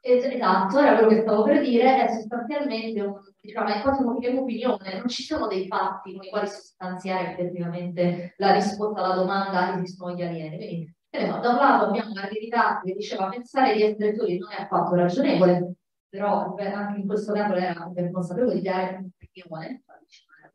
Esatto, 0.01 0.77
era 0.77 0.93
quello 0.93 1.07
che 1.07 1.21
stavo 1.21 1.41
per 1.41 1.61
dire, 1.61 2.05
è 2.05 2.11
sostanzialmente 2.11 3.01
un, 3.01 3.19
diciamo, 3.45 3.67
è 3.69 3.81
quasi 3.81 4.01
un'opinione, 4.01 4.97
non 4.97 5.07
ci 5.07 5.23
sono 5.23 5.47
dei 5.47 5.67
fatti 5.67 6.13
con 6.13 6.23
i 6.23 6.29
quali 6.29 6.47
sostanziare 6.47 7.31
effettivamente 7.31 8.33
la 8.37 8.53
risposta 8.53 9.03
alla 9.03 9.15
domanda 9.15 9.77
esistono 9.77 10.13
gli 10.13 10.21
alieni. 10.21 10.57
Quindi, 10.57 11.29
no, 11.29 11.39
da 11.39 11.49
un 11.49 11.55
lato 11.55 11.85
abbiamo 11.85 12.11
una 12.11 12.27
verità 12.29 12.81
che 12.83 12.93
diceva 12.93 13.29
pensare 13.29 13.73
di 13.75 13.83
essere 13.83 14.15
soli 14.15 14.37
non 14.37 14.51
è 14.51 14.61
affatto 14.61 14.95
ragionevole, 14.95 15.75
però 16.09 16.55
anche 16.57 16.99
in 16.99 17.07
questo 17.07 17.31
caso 17.33 17.53
era 17.53 17.85
ben 17.85 18.11
consapevole 18.11 18.55
di 18.55 18.61
dare 18.61 18.97
un'opinione, 18.97 19.83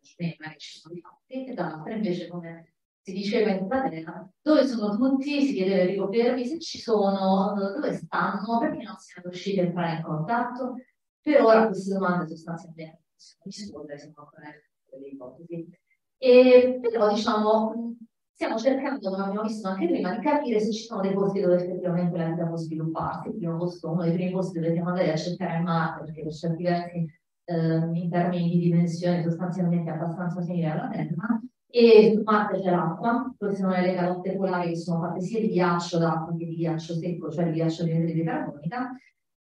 cioè, 0.03 0.37
ci 0.57 0.79
sono 0.79 0.95
dei 0.95 1.01
fatti, 1.01 1.45
e 1.47 1.55
dall'altra 1.55 1.95
invece 1.95 2.29
come 2.29 2.75
si 3.03 3.13
diceva 3.13 3.51
in 3.51 3.67
platea, 3.67 4.29
dove 4.43 4.67
sono 4.67 4.95
tutti, 4.97 5.43
si 5.43 5.55
chiedeva 5.55 5.85
di 5.85 6.19
Fermi, 6.19 6.47
se 6.47 6.59
ci 6.61 6.79
sono, 6.79 7.55
dove 7.57 7.93
stanno, 7.95 8.59
perché 8.59 8.83
non 8.85 8.97
siamo 8.99 9.29
riusciti 9.29 9.61
a 9.61 9.63
entrare 9.63 9.97
in 9.97 10.03
contatto. 10.03 10.75
Per 11.23 11.43
ora 11.43 11.67
queste 11.67 11.93
domande 11.93 12.27
sostanzialmente 12.27 13.03
possiamo 13.19 13.45
rispondere, 13.45 13.99
siamo 13.99 14.15
ancora 14.17 14.47
delle 14.91 15.07
ipotesi. 15.09 15.69
E, 16.17 16.79
però 16.81 17.13
diciamo, 17.13 17.97
stiamo 18.33 18.57
cercando, 18.57 19.11
come 19.11 19.23
abbiamo 19.23 19.43
visto 19.43 19.69
anche 19.69 19.87
prima, 19.87 20.15
di 20.15 20.23
capire 20.23 20.61
se 20.61 20.73
ci 20.73 20.85
sono 20.85 21.03
dei 21.03 21.13
posti 21.13 21.41
dove 21.41 21.57
effettivamente 21.57 22.17
la 22.17 22.29
vita 22.29 22.47
può 22.47 22.57
svilupparsi. 22.57 23.29
Il 23.29 23.37
primo 23.37 23.59
posto, 23.59 23.91
uno 23.91 24.03
dei 24.03 24.15
primi 24.15 24.31
posti 24.31 24.59
dove 24.59 24.73
siamo 24.73 24.89
andati 24.89 25.11
a 25.11 25.17
cercare 25.17 25.59
è 25.59 25.61
Marte, 25.61 26.05
perché 26.05 26.23
per 26.23 26.33
certi 26.33 26.63
versi 26.63 27.07
eh, 27.45 27.91
in 27.93 28.09
termini 28.11 28.49
di 28.49 28.59
dimensioni 28.59 29.23
sostanzialmente 29.23 29.91
abbastanza 29.91 30.41
simili 30.41 30.67
alla 30.67 30.89
Terra, 30.89 31.41
e 31.73 32.13
su 32.15 32.23
Marte 32.23 32.61
c'è 32.61 32.71
l'acqua, 32.71 33.33
queste 33.37 33.57
sono 33.59 33.79
le 33.79 33.95
calotte 33.95 34.37
polari 34.37 34.71
che 34.71 34.77
sono 34.77 35.01
fatte 35.01 35.21
sia 35.21 35.41
di 35.41 35.49
ghiaccio 35.49 35.99
d'acqua 35.99 36.35
che 36.37 36.47
di 36.47 36.57
ghiaccio 36.57 36.95
secco, 36.95 37.31
cioè 37.31 37.45
di 37.45 37.53
ghiaccio 37.53 37.85
di 37.85 37.93
anidride 37.93 38.25
carbonica, 38.25 38.91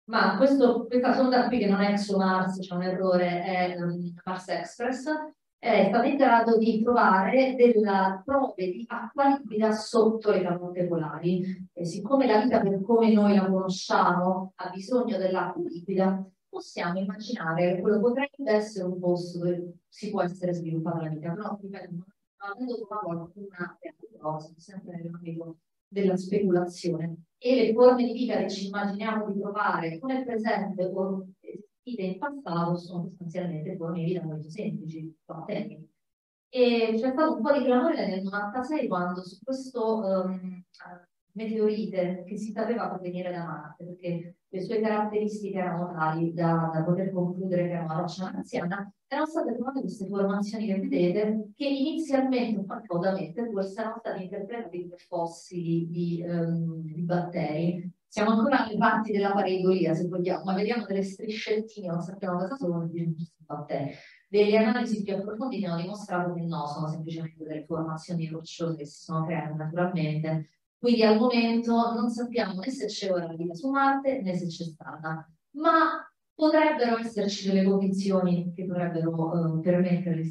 ma 0.09 0.37
questo, 0.37 0.87
questa 0.87 1.13
sonda 1.13 1.49
qui 1.49 1.59
che 1.59 1.67
non 1.67 1.81
è 1.81 1.93
ExoMars, 1.93 2.61
c'è 2.61 2.75
un 2.75 2.83
errore, 2.83 3.43
è 3.43 3.77
um, 3.79 4.15
Mars 4.25 4.49
Express, 4.49 5.07
è 5.59 5.87
stata 5.89 6.07
in 6.07 6.17
grado 6.17 6.57
di 6.57 6.83
trovare 6.83 7.55
delle 7.57 8.23
prove 8.25 8.55
di 8.71 8.85
acqua 8.89 9.37
liquida 9.37 9.73
sotto 9.73 10.31
le 10.31 10.43
calotte 10.43 10.87
polari. 10.87 11.69
E 11.73 11.85
siccome 11.85 12.27
la 12.27 12.41
vita 12.41 12.61
per 12.61 12.81
come 12.83 13.13
noi 13.13 13.35
la 13.35 13.47
conosciamo 13.47 14.53
ha 14.57 14.71
bisogno 14.71 15.19
dell'acqua 15.19 15.63
liquida, 15.63 16.27
possiamo 16.49 16.99
immaginare 16.99 17.75
che 17.75 17.81
quello 17.83 18.01
potrebbe 18.01 18.51
essere 18.51 18.87
un 18.87 18.99
posto 18.99 19.39
dove 19.41 19.75
si 19.89 20.11
può 20.11 20.23
essere 20.23 20.55
sviluppata 20.55 21.03
la 21.03 21.09
vita, 21.09 21.33
però 21.33 21.59
ripeto, 21.61 22.05
avendo 22.37 22.75
trovato 22.77 23.33
una 23.35 23.79
cosa, 24.19 24.53
sempre 24.57 24.97
nell'ambito 24.97 25.59
della 25.87 26.17
speculazione 26.17 27.25
e 27.39 27.55
le 27.55 27.73
forme 27.73 28.05
di 28.05 28.13
vita 28.13 28.37
che 28.37 28.51
ci 28.51 28.67
immaginiamo 28.67 29.31
di 29.31 29.41
trovare 29.41 29.99
con 29.99 30.11
il 30.11 30.25
presente 30.25 30.85
o 30.85 31.29
esistite 31.41 32.03
in 32.03 32.19
passato 32.19 32.77
sono 32.77 33.05
sostanzialmente 33.05 33.77
forme 33.77 34.01
di 34.01 34.05
vita 34.07 34.25
molto 34.25 34.51
semplici, 34.51 35.15
batteri. 35.25 35.89
E 36.51 36.95
c'è 36.97 37.11
stato 37.11 37.37
un 37.37 37.43
po' 37.43 37.53
di 37.53 37.65
clamore 37.65 38.09
nel 38.09 38.23
96 38.23 38.89
quando 38.89 39.23
su 39.23 39.39
questo 39.45 39.99
um, 39.99 40.63
meteorite 41.33 42.25
che 42.27 42.37
si 42.37 42.53
sapeva 42.53 42.89
provenire 42.89 43.31
da 43.31 43.45
Marte, 43.45 43.85
perché 43.85 44.37
le 44.49 44.61
sue 44.61 44.81
caratteristiche 44.81 45.59
erano 45.59 45.93
tali 45.93 46.33
da, 46.33 46.71
da 46.73 46.83
poter 46.83 47.13
concludere 47.13 47.67
che 47.67 47.73
era 47.73 47.85
una 47.85 48.01
roccia 48.01 48.31
marziana, 48.33 48.93
erano 49.09 49.27
state 49.27 49.55
trovate 49.55 49.81
queste 49.81 50.07
formazioni 50.07 50.67
che 50.67 50.81
vedete, 50.81 51.51
che 51.57 51.67
inizialmente, 51.67 52.59
un 52.61 52.67
po' 52.87 52.99
da 52.99 53.17
forse 53.17 53.81
erano 53.81 53.99
state 53.99 54.23
interpretate 54.23 54.83
come 54.83 54.97
fossili 54.99 55.89
di, 55.89 56.25
um, 56.27 56.83
di 56.83 57.03
batteri. 57.03 57.91
Siamo 58.07 58.31
ancora 58.31 58.65
alle 58.65 58.77
parti 58.77 59.13
della 59.13 59.33
pareidolia, 59.33 59.95
se 59.95 60.07
vogliamo, 60.07 60.45
ma 60.45 60.55
vediamo 60.55 60.85
delle 60.87 61.03
striscettine, 61.03 61.89
non 61.89 62.01
sappiamo 62.01 62.39
cosa 62.39 62.57
sono, 62.57 62.87
di 62.87 63.15
questi 63.15 63.45
batteri. 63.45 63.93
Delle 64.29 64.59
analisi 64.59 65.03
più 65.03 65.15
approfondite 65.15 65.67
hanno 65.67 65.81
dimostrato 65.81 66.35
che 66.35 66.43
no, 66.43 66.67
sono 66.67 66.89
semplicemente 66.89 67.45
delle 67.45 67.65
formazioni 67.65 68.29
rocciose 68.29 68.77
che 68.77 68.85
si 68.85 69.05
sono 69.05 69.25
create 69.25 69.55
naturalmente 69.55 70.51
quindi 70.79 71.03
al 71.03 71.19
momento 71.19 71.93
non 71.93 72.09
sappiamo 72.09 72.61
né 72.61 72.71
se 72.71 72.87
c'è 72.87 73.13
ora 73.13 73.27
vita 73.35 73.53
su 73.53 73.69
Marte 73.69 74.23
né 74.23 74.37
se 74.37 74.47
c'è 74.47 74.65
stata, 74.65 75.29
ma 75.53 76.08
potrebbero 76.39 76.99
esserci 76.99 77.49
delle 77.49 77.65
condizioni 77.65 78.53
che 78.55 78.65
dovrebbero 78.65 79.57
eh, 79.57 79.61
permettere 79.61 80.23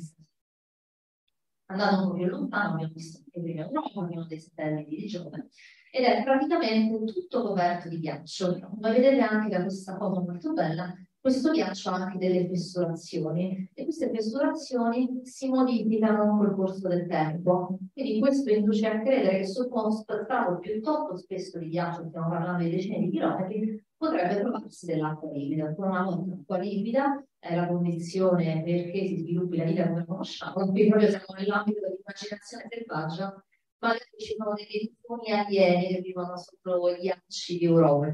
Andando 1.69 2.03
un 2.03 2.07
po' 2.07 2.15
più 2.15 2.25
lontano, 2.27 2.73
abbiamo 2.75 2.93
visto 2.93 3.23
che 3.29 3.41
prima 3.41 3.65
Europa, 3.65 3.99
abbiamo 3.99 4.25
dei 4.25 4.39
satelliti 4.39 4.95
di 4.95 5.07
Giove, 5.07 5.49
ed 5.91 6.05
è 6.05 6.23
praticamente 6.23 7.03
tutto 7.11 7.43
coperto 7.43 7.89
di 7.89 7.99
ghiaccio. 7.99 8.57
Come 8.57 8.91
vedete 8.93 9.19
anche 9.19 9.49
da 9.49 9.63
questa 9.63 9.97
foto 9.97 10.21
molto 10.21 10.53
bella, 10.53 10.95
questo 11.19 11.51
ghiaccio 11.51 11.89
ha 11.89 11.95
anche 11.95 12.17
delle 12.19 12.47
fessurazioni 12.47 13.69
e 13.73 13.83
queste 13.83 14.09
fessurazioni 14.09 15.19
si 15.23 15.49
modificano 15.49 16.37
col 16.37 16.55
corso 16.55 16.87
del 16.87 17.05
tempo. 17.05 17.79
Quindi 17.91 18.19
questo 18.19 18.49
induce 18.49 18.87
a 18.87 19.01
credere 19.01 19.39
che 19.39 19.45
sotto 19.45 19.77
uno 19.77 19.91
strato 19.91 20.59
piuttosto 20.59 21.17
spesso 21.17 21.59
di 21.59 21.67
ghiaccio, 21.67 22.07
stiamo 22.07 22.29
parlando 22.29 22.63
di 22.63 22.69
decine 22.69 22.99
di 22.99 23.09
chilometri, 23.09 23.86
potrebbe 23.97 24.39
trovarsi 24.39 24.85
dell'acqua 24.85 25.31
liquida. 25.31 25.65
Ancora 25.65 25.89
una 25.89 26.03
volta 26.03 26.35
l'acqua 26.35 26.57
liquida 26.59 27.25
è 27.39 27.55
la 27.55 27.67
condizione 27.67 28.63
perché 28.63 29.07
si 29.07 29.17
sviluppi 29.17 29.57
la 29.57 29.63
vita 29.65 29.87
come 29.87 30.05
conosciamo, 30.05 30.71
qui 30.71 30.87
proprio 30.87 31.09
siamo 31.09 31.25
nell'ambito 31.37 31.79
dell'immaginazione 31.81 32.67
selvaggia, 32.69 33.45
magari 33.79 34.05
ci 34.17 34.35
sono 34.37 34.53
dei 34.53 34.67
telefoni 34.67 35.31
alieni 35.31 35.87
che 35.87 36.01
vivono 36.01 36.37
sotto 36.37 36.91
gli 36.91 37.01
ghiacci 37.01 37.57
di 37.57 37.65
Europa, 37.65 38.13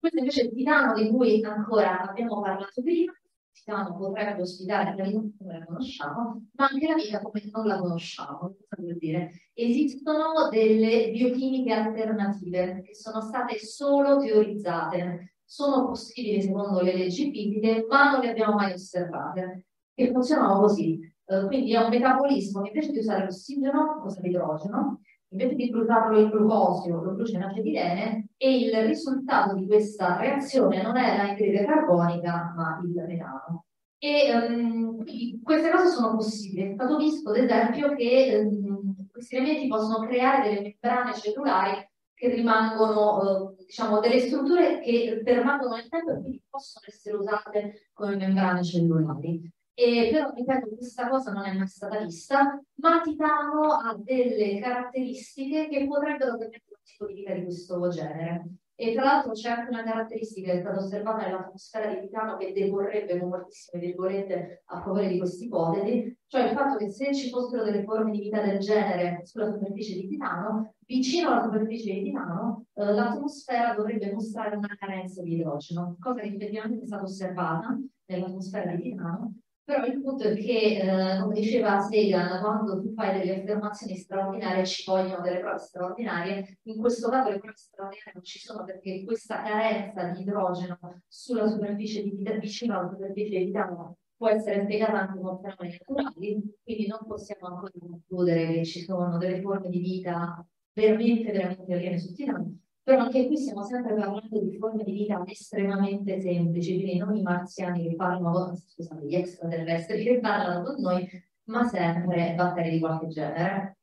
questo 0.00 0.18
invece 0.18 0.40
è 0.40 0.44
il 0.44 0.52
Titano 0.52 0.94
di 0.94 1.10
cui 1.10 1.44
ancora 1.44 2.00
abbiamo 2.08 2.40
parlato 2.40 2.80
prima, 2.82 3.12
Titano 3.52 3.96
potrebbe 3.96 4.42
ospitare 4.42 4.94
vita 5.02 5.20
come 5.38 5.58
la 5.58 5.64
conosciamo, 5.64 6.46
ma 6.52 6.68
anche 6.68 6.86
la 6.86 6.94
vita 6.94 7.20
come 7.20 7.42
non 7.52 7.66
la 7.66 7.78
conosciamo. 7.78 8.38
Cosa 8.38 8.82
vuol 8.82 8.96
dire? 8.96 9.32
Esistono 9.52 10.48
delle 10.50 11.10
biochimiche 11.10 11.72
alternative 11.72 12.82
che 12.82 12.94
sono 12.94 13.20
state 13.20 13.58
solo 13.58 14.18
teorizzate, 14.18 15.34
sono 15.44 15.86
possibili 15.86 16.40
secondo 16.40 16.80
le 16.80 16.96
leggi 16.96 17.30
fisiche, 17.30 17.86
ma 17.88 18.12
non 18.12 18.20
le 18.20 18.30
abbiamo 18.30 18.54
mai 18.54 18.72
osservate, 18.72 19.66
che 19.94 20.10
funzionano 20.10 20.60
così. 20.60 20.98
Uh, 21.24 21.46
quindi 21.46 21.72
è 21.74 21.78
un 21.78 21.90
metabolismo 21.90 22.62
che 22.62 22.70
invece 22.70 22.90
di 22.90 22.98
usare 22.98 23.24
l'ossigeno 23.24 24.02
usa 24.04 24.20
l'idrogeno 24.20 25.00
invece 25.28 25.54
di 25.54 25.70
bruciarlo 25.70 26.18
il 26.18 26.28
glucosio 26.28 27.00
lo 27.00 27.12
brucia 27.12 27.36
in 27.36 27.44
acetilene 27.44 28.29
e 28.42 28.56
il 28.56 28.86
risultato 28.86 29.54
di 29.54 29.66
questa 29.66 30.16
reazione 30.16 30.80
non 30.80 30.96
è 30.96 31.14
l'anidride 31.14 31.66
carbonica 31.66 32.54
ma 32.56 32.80
il 32.82 33.04
metano. 33.06 33.66
E 33.98 34.34
um, 34.34 35.42
queste 35.42 35.70
cose 35.70 35.88
sono 35.88 36.16
possibili. 36.16 36.70
È 36.70 36.72
stato 36.72 36.96
visto, 36.96 37.28
ad 37.28 37.36
esempio, 37.36 37.94
che 37.94 38.40
um, 38.42 39.08
questi 39.12 39.36
elementi 39.36 39.68
possono 39.68 40.06
creare 40.06 40.48
delle 40.48 40.62
membrane 40.62 41.12
cellulari 41.12 41.86
che 42.14 42.28
rimangono, 42.30 43.18
uh, 43.18 43.56
diciamo, 43.58 44.00
delle 44.00 44.20
strutture 44.20 44.80
che 44.80 45.20
permangono 45.22 45.74
nel 45.74 45.88
tempo 45.90 46.12
e 46.12 46.20
quindi 46.20 46.42
possono 46.48 46.86
essere 46.88 47.16
usate 47.16 47.90
come 47.92 48.16
membrane 48.16 48.64
cellulari. 48.64 49.52
E 49.82 50.10
però, 50.12 50.30
ripeto, 50.34 50.68
questa 50.76 51.08
cosa 51.08 51.32
non 51.32 51.46
è 51.46 51.54
mai 51.54 51.66
stata 51.66 52.00
vista, 52.00 52.62
ma 52.74 53.00
Titano 53.00 53.72
ha 53.72 53.96
delle 53.96 54.60
caratteristiche 54.60 55.68
che 55.70 55.86
potrebbero 55.86 56.36
permettere 56.36 56.76
un 56.76 56.84
tipo 56.84 57.06
di 57.06 57.14
vita 57.14 57.32
di 57.32 57.44
questo 57.44 57.88
genere. 57.88 58.44
E 58.74 58.92
tra 58.92 59.04
l'altro 59.04 59.32
c'è 59.32 59.48
anche 59.48 59.70
una 59.70 59.82
caratteristica 59.82 60.52
che 60.52 60.58
è 60.58 60.60
stata 60.60 60.80
osservata 60.80 61.24
nell'atmosfera 61.24 61.94
di 61.94 62.00
Titano 62.00 62.36
che 62.36 62.52
deporrebbe 62.52 63.18
con 63.18 63.30
moltissime 63.30 63.82
virgolette 63.82 64.62
a 64.66 64.82
favore 64.82 65.08
di 65.08 65.16
questa 65.16 65.44
ipotesi, 65.44 66.14
cioè 66.26 66.42
il 66.42 66.50
fatto 66.50 66.76
che 66.76 66.90
se 66.90 67.14
ci 67.14 67.30
fossero 67.30 67.64
delle 67.64 67.82
forme 67.82 68.10
di 68.10 68.20
vita 68.20 68.42
del 68.42 68.58
genere 68.58 69.22
sulla 69.24 69.50
superficie 69.50 69.94
di 69.94 70.08
Titano, 70.08 70.74
vicino 70.84 71.30
alla 71.30 71.44
superficie 71.44 71.94
di 71.94 72.02
Titano, 72.02 72.66
eh, 72.74 72.84
l'atmosfera 72.84 73.72
dovrebbe 73.72 74.12
mostrare 74.12 74.56
una 74.56 74.76
carenza 74.78 75.22
di 75.22 75.36
idrogeno, 75.36 75.96
cosa 75.98 76.20
che 76.20 76.26
effettivamente 76.26 76.82
è 76.82 76.86
stata 76.86 77.04
osservata 77.04 77.78
nell'atmosfera 78.04 78.74
di 78.74 78.82
Titano, 78.82 79.34
però 79.64 79.84
il 79.84 80.00
punto 80.00 80.24
è 80.24 80.34
che, 80.34 80.78
eh, 80.80 81.20
come 81.20 81.34
diceva 81.34 81.80
Sagan, 81.80 82.40
quando 82.40 82.80
tu 82.80 82.92
fai 82.92 83.18
delle 83.18 83.40
affermazioni 83.40 83.96
straordinarie 83.96 84.66
ci 84.66 84.84
vogliono 84.86 85.22
delle 85.22 85.38
prove 85.38 85.58
straordinarie, 85.58 86.58
in 86.62 86.78
questo 86.78 87.08
caso 87.08 87.30
le 87.30 87.38
prove 87.38 87.56
straordinarie 87.56 88.12
non 88.14 88.22
ci 88.24 88.38
sono 88.38 88.64
perché 88.64 89.04
questa 89.04 89.42
carenza 89.42 90.04
di 90.08 90.22
idrogeno 90.22 90.78
sulla 91.06 91.46
superficie 91.46 92.02
di 92.02 92.10
vita, 92.10 92.32
vicino 92.34 92.78
alla 92.78 92.88
superficie 92.88 93.38
di 93.38 93.44
vita 93.44 93.94
può 94.16 94.28
essere 94.28 94.64
spiegata 94.64 95.00
anche 95.00 95.20
con 95.20 95.40
fenomeni 95.40 95.78
naturali, 95.78 96.56
quindi 96.62 96.86
non 96.86 97.06
possiamo 97.06 97.46
ancora 97.46 97.72
concludere 97.78 98.52
che 98.52 98.64
ci 98.64 98.80
sono 98.80 99.16
delle 99.16 99.40
forme 99.40 99.70
di 99.70 99.78
vita 99.78 100.46
veramente, 100.74 101.32
veramente 101.32 101.72
aliene 101.72 101.98
su 101.98 102.12
Titano 102.12 102.58
però 102.82 103.02
anche 103.02 103.26
qui 103.26 103.36
stiamo 103.36 103.62
sempre 103.62 103.94
parlando 103.94 104.40
di 104.40 104.56
forme 104.56 104.84
di 104.84 104.92
vita 104.92 105.22
estremamente 105.26 106.20
semplici, 106.20 106.74
quindi 106.74 106.98
non 106.98 107.14
i 107.14 107.22
marziani 107.22 107.88
che 107.88 107.94
parlano, 107.94 108.56
scusate, 108.56 109.06
gli 109.06 109.14
extraterrestri 109.14 110.02
che 110.02 110.20
parlano 110.20 110.62
con 110.62 110.80
noi, 110.80 111.08
ma 111.44 111.66
sempre 111.68 112.34
batteri 112.34 112.70
di 112.70 112.78
qualche 112.78 113.08
genere. 113.08 113.76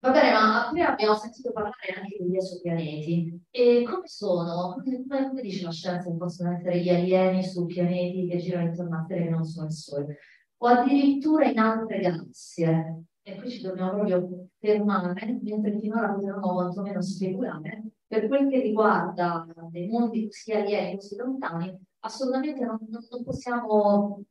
Va 0.00 0.10
bene, 0.10 0.32
ma 0.32 0.68
prima 0.70 0.92
abbiamo 0.92 1.14
sentito 1.14 1.50
parlare 1.50 1.94
anche 1.96 2.16
degli 2.18 2.36
esopianeti. 2.36 3.42
E 3.50 3.84
come 3.88 4.06
sono? 4.06 4.74
Come, 4.74 5.28
come 5.28 5.40
dice 5.40 5.64
la 5.64 5.70
scienza 5.70 6.10
che 6.10 6.16
possono 6.16 6.52
essere 6.52 6.80
gli 6.80 6.90
alieni 6.90 7.42
su 7.42 7.64
pianeti 7.64 8.26
che 8.28 8.36
girano 8.36 8.66
intorno 8.66 8.98
a 8.98 9.04
Terra 9.06 9.24
e 9.24 9.30
non 9.30 9.44
sono 9.44 9.66
il 9.66 9.72
Sole? 9.72 10.18
O 10.58 10.66
addirittura 10.66 11.46
in 11.46 11.58
altre 11.58 12.00
galassie 12.00 13.04
e 13.22 13.36
qui 13.36 13.50
ci 13.50 13.62
dobbiamo 13.62 13.92
proprio 13.92 14.43
fermare, 14.64 15.40
mentre 15.42 15.78
finora 15.78 16.14
potevamo 16.14 16.54
quantomeno 16.54 17.02
speculare, 17.02 17.82
per 18.06 18.28
quel 18.28 18.48
che 18.48 18.60
riguarda 18.60 19.46
dei 19.70 19.88
mondi 19.88 20.24
così 20.24 20.52
alieni, 20.52 20.94
così 20.94 21.16
lontani, 21.16 21.78
assolutamente 22.00 22.64
non, 22.64 22.78
non, 22.88 23.02
non 23.10 23.24
possiamo, 23.24 24.24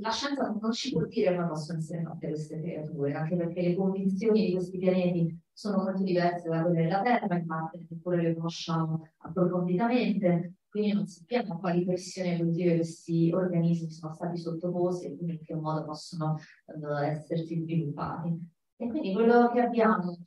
la 0.00 0.10
scienza 0.10 0.56
non 0.58 0.72
ci 0.72 0.90
può 0.92 1.04
dire 1.04 1.34
come 1.34 1.48
possono 1.48 1.78
essere 1.78 2.02
fatte 2.02 2.28
queste 2.28 2.60
creature, 2.60 3.12
anche 3.12 3.36
perché 3.36 3.60
le 3.60 3.74
condizioni 3.74 4.46
di 4.46 4.52
questi 4.52 4.78
pianeti 4.78 5.42
sono 5.52 5.82
molto 5.82 6.02
diverse 6.02 6.48
da 6.48 6.62
quelle 6.62 6.82
della 6.82 7.02
Terra, 7.02 7.36
infatti 7.36 7.86
neppure 7.88 8.22
le 8.22 8.34
conosciamo 8.34 9.06
approfonditamente, 9.18 10.54
quindi 10.68 10.92
non 10.92 11.06
sappiamo 11.06 11.54
a 11.54 11.58
quali 11.58 11.84
pressioni 11.84 12.30
evolutive 12.30 12.76
questi 12.76 13.30
organismi 13.32 13.90
sono 13.90 14.12
stati 14.12 14.36
sottoposti 14.38 15.06
e 15.06 15.16
quindi 15.16 15.34
in 15.34 15.42
che 15.42 15.54
modo 15.54 15.84
possono 15.84 16.36
uh, 16.66 16.96
essersi 17.02 17.60
sviluppati. 17.60 18.53
E 18.84 18.88
quindi 18.88 19.12
quello 19.14 19.50
che 19.50 19.60
abbiamo 19.60 20.18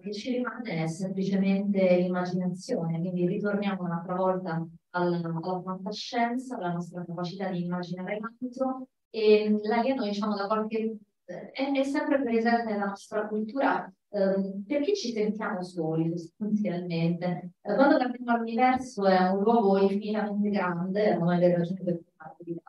che 0.00 0.12
ci 0.12 0.32
rimane 0.32 0.82
è 0.82 0.86
semplicemente 0.88 1.96
l'immaginazione, 1.96 2.98
quindi 2.98 3.26
ritorniamo 3.26 3.84
un'altra 3.84 4.16
volta 4.16 4.66
alla, 4.90 5.16
alla 5.16 5.62
fantascienza, 5.62 6.56
alla 6.56 6.72
nostra 6.72 7.04
capacità 7.04 7.50
di 7.50 7.62
immaginare 7.64 8.18
l'altro 8.18 8.88
e 9.10 9.60
l'alieno 9.62 10.02
diciamo 10.04 10.34
da 10.34 10.46
qualche 10.46 10.96
è, 11.24 11.52
è 11.52 11.82
sempre 11.84 12.20
presente 12.20 12.72
nella 12.72 12.86
nostra 12.86 13.26
cultura 13.26 13.92
Um, 14.12 14.64
perché 14.66 14.96
ci 14.96 15.12
sentiamo 15.12 15.62
soli 15.62 16.18
sostanzialmente? 16.18 17.52
Uh, 17.60 17.76
quando 17.76 17.96
capiamo 17.96 18.38
l'universo 18.38 19.06
è 19.06 19.28
un 19.28 19.40
luogo 19.40 19.78
infinitamente 19.78 20.50
grande, 20.50 21.04
è 21.04 21.14
una 21.14 21.38
delle 21.38 21.58
ragioni 21.58 21.80
per 21.80 21.94
cui 21.94 22.12
parte 22.16 22.42
di 22.42 22.60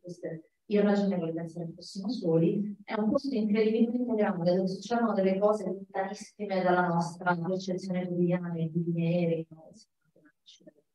questo 0.00 0.28
è 0.66 0.72
irragionevole 0.72 1.32
pensare 1.32 1.66
che 1.66 1.72
fossimo 1.72 2.08
soli, 2.10 2.76
è 2.84 2.94
un 2.98 3.10
posto 3.10 3.34
incredibilmente 3.34 4.14
grande 4.14 4.54
dove 4.54 4.68
succedono 4.68 5.12
delle 5.12 5.38
cose 5.38 5.64
lontanissime 5.64 6.62
dalla 6.62 6.88
nostra 6.88 7.36
percezione 7.36 8.06
quotidiana 8.06 8.50
di 8.50 9.46
no? 9.48 9.70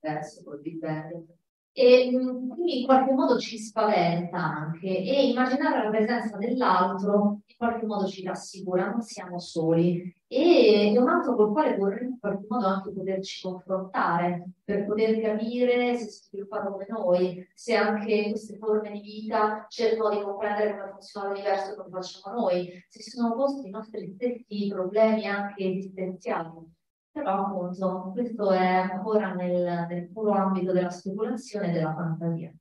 l'universo, 0.02 0.44
col 0.44 0.62
Big 0.62 0.78
Bang 0.78 1.26
e 1.74 2.12
mm, 2.12 2.50
quindi 2.50 2.82
in 2.82 2.86
qualche 2.86 3.14
modo 3.14 3.40
ci 3.40 3.58
spaventa 3.58 4.38
anche. 4.38 4.88
E 4.88 5.30
immaginare 5.30 5.84
la 5.84 5.90
presenza 5.90 6.38
dell'altro 6.38 7.42
in 7.46 7.56
qualche 7.58 7.86
modo 7.86 8.08
ci 8.08 8.24
rassicura, 8.24 8.90
non 8.90 9.02
siamo 9.02 9.40
soli 9.40 10.14
e 10.34 10.94
è 10.96 10.98
un 10.98 11.10
altro 11.10 11.36
col 11.36 11.52
quale 11.52 11.76
vorremmo 11.76 12.12
in 12.12 12.20
qualche 12.20 12.46
modo 12.48 12.66
anche 12.66 12.92
poterci 12.92 13.42
confrontare 13.42 14.52
per 14.64 14.86
poter 14.86 15.20
capire 15.20 15.98
se 15.98 16.08
si 16.08 16.20
è 16.20 16.24
sviluppato 16.30 16.72
come 16.72 16.86
noi, 16.88 17.50
se 17.54 17.76
anche 17.76 18.30
queste 18.30 18.56
forme 18.58 18.92
di 18.92 19.02
vita 19.02 19.66
cercano 19.68 20.10
di 20.10 20.22
comprendere 20.22 20.78
come 20.78 20.92
funziona 20.92 21.28
l'universo 21.28 21.76
come 21.76 21.90
facciamo 21.90 22.40
noi, 22.40 22.86
se 22.88 23.02
si 23.02 23.10
sono 23.10 23.36
posti 23.36 23.68
i 23.68 23.72
nostri 23.72 24.08
stessi 24.16 24.70
problemi 24.70 25.26
anche 25.28 25.66
esistenziali 25.66 26.80
però 27.12 27.46
appunto 27.46 28.12
questo 28.14 28.52
è 28.52 28.66
ancora 28.66 29.34
nel, 29.34 29.86
nel 29.90 30.10
puro 30.14 30.32
ambito 30.32 30.72
della 30.72 30.90
speculazione 30.90 31.68
e 31.68 31.72
della 31.74 31.94
fantasia. 31.94 32.54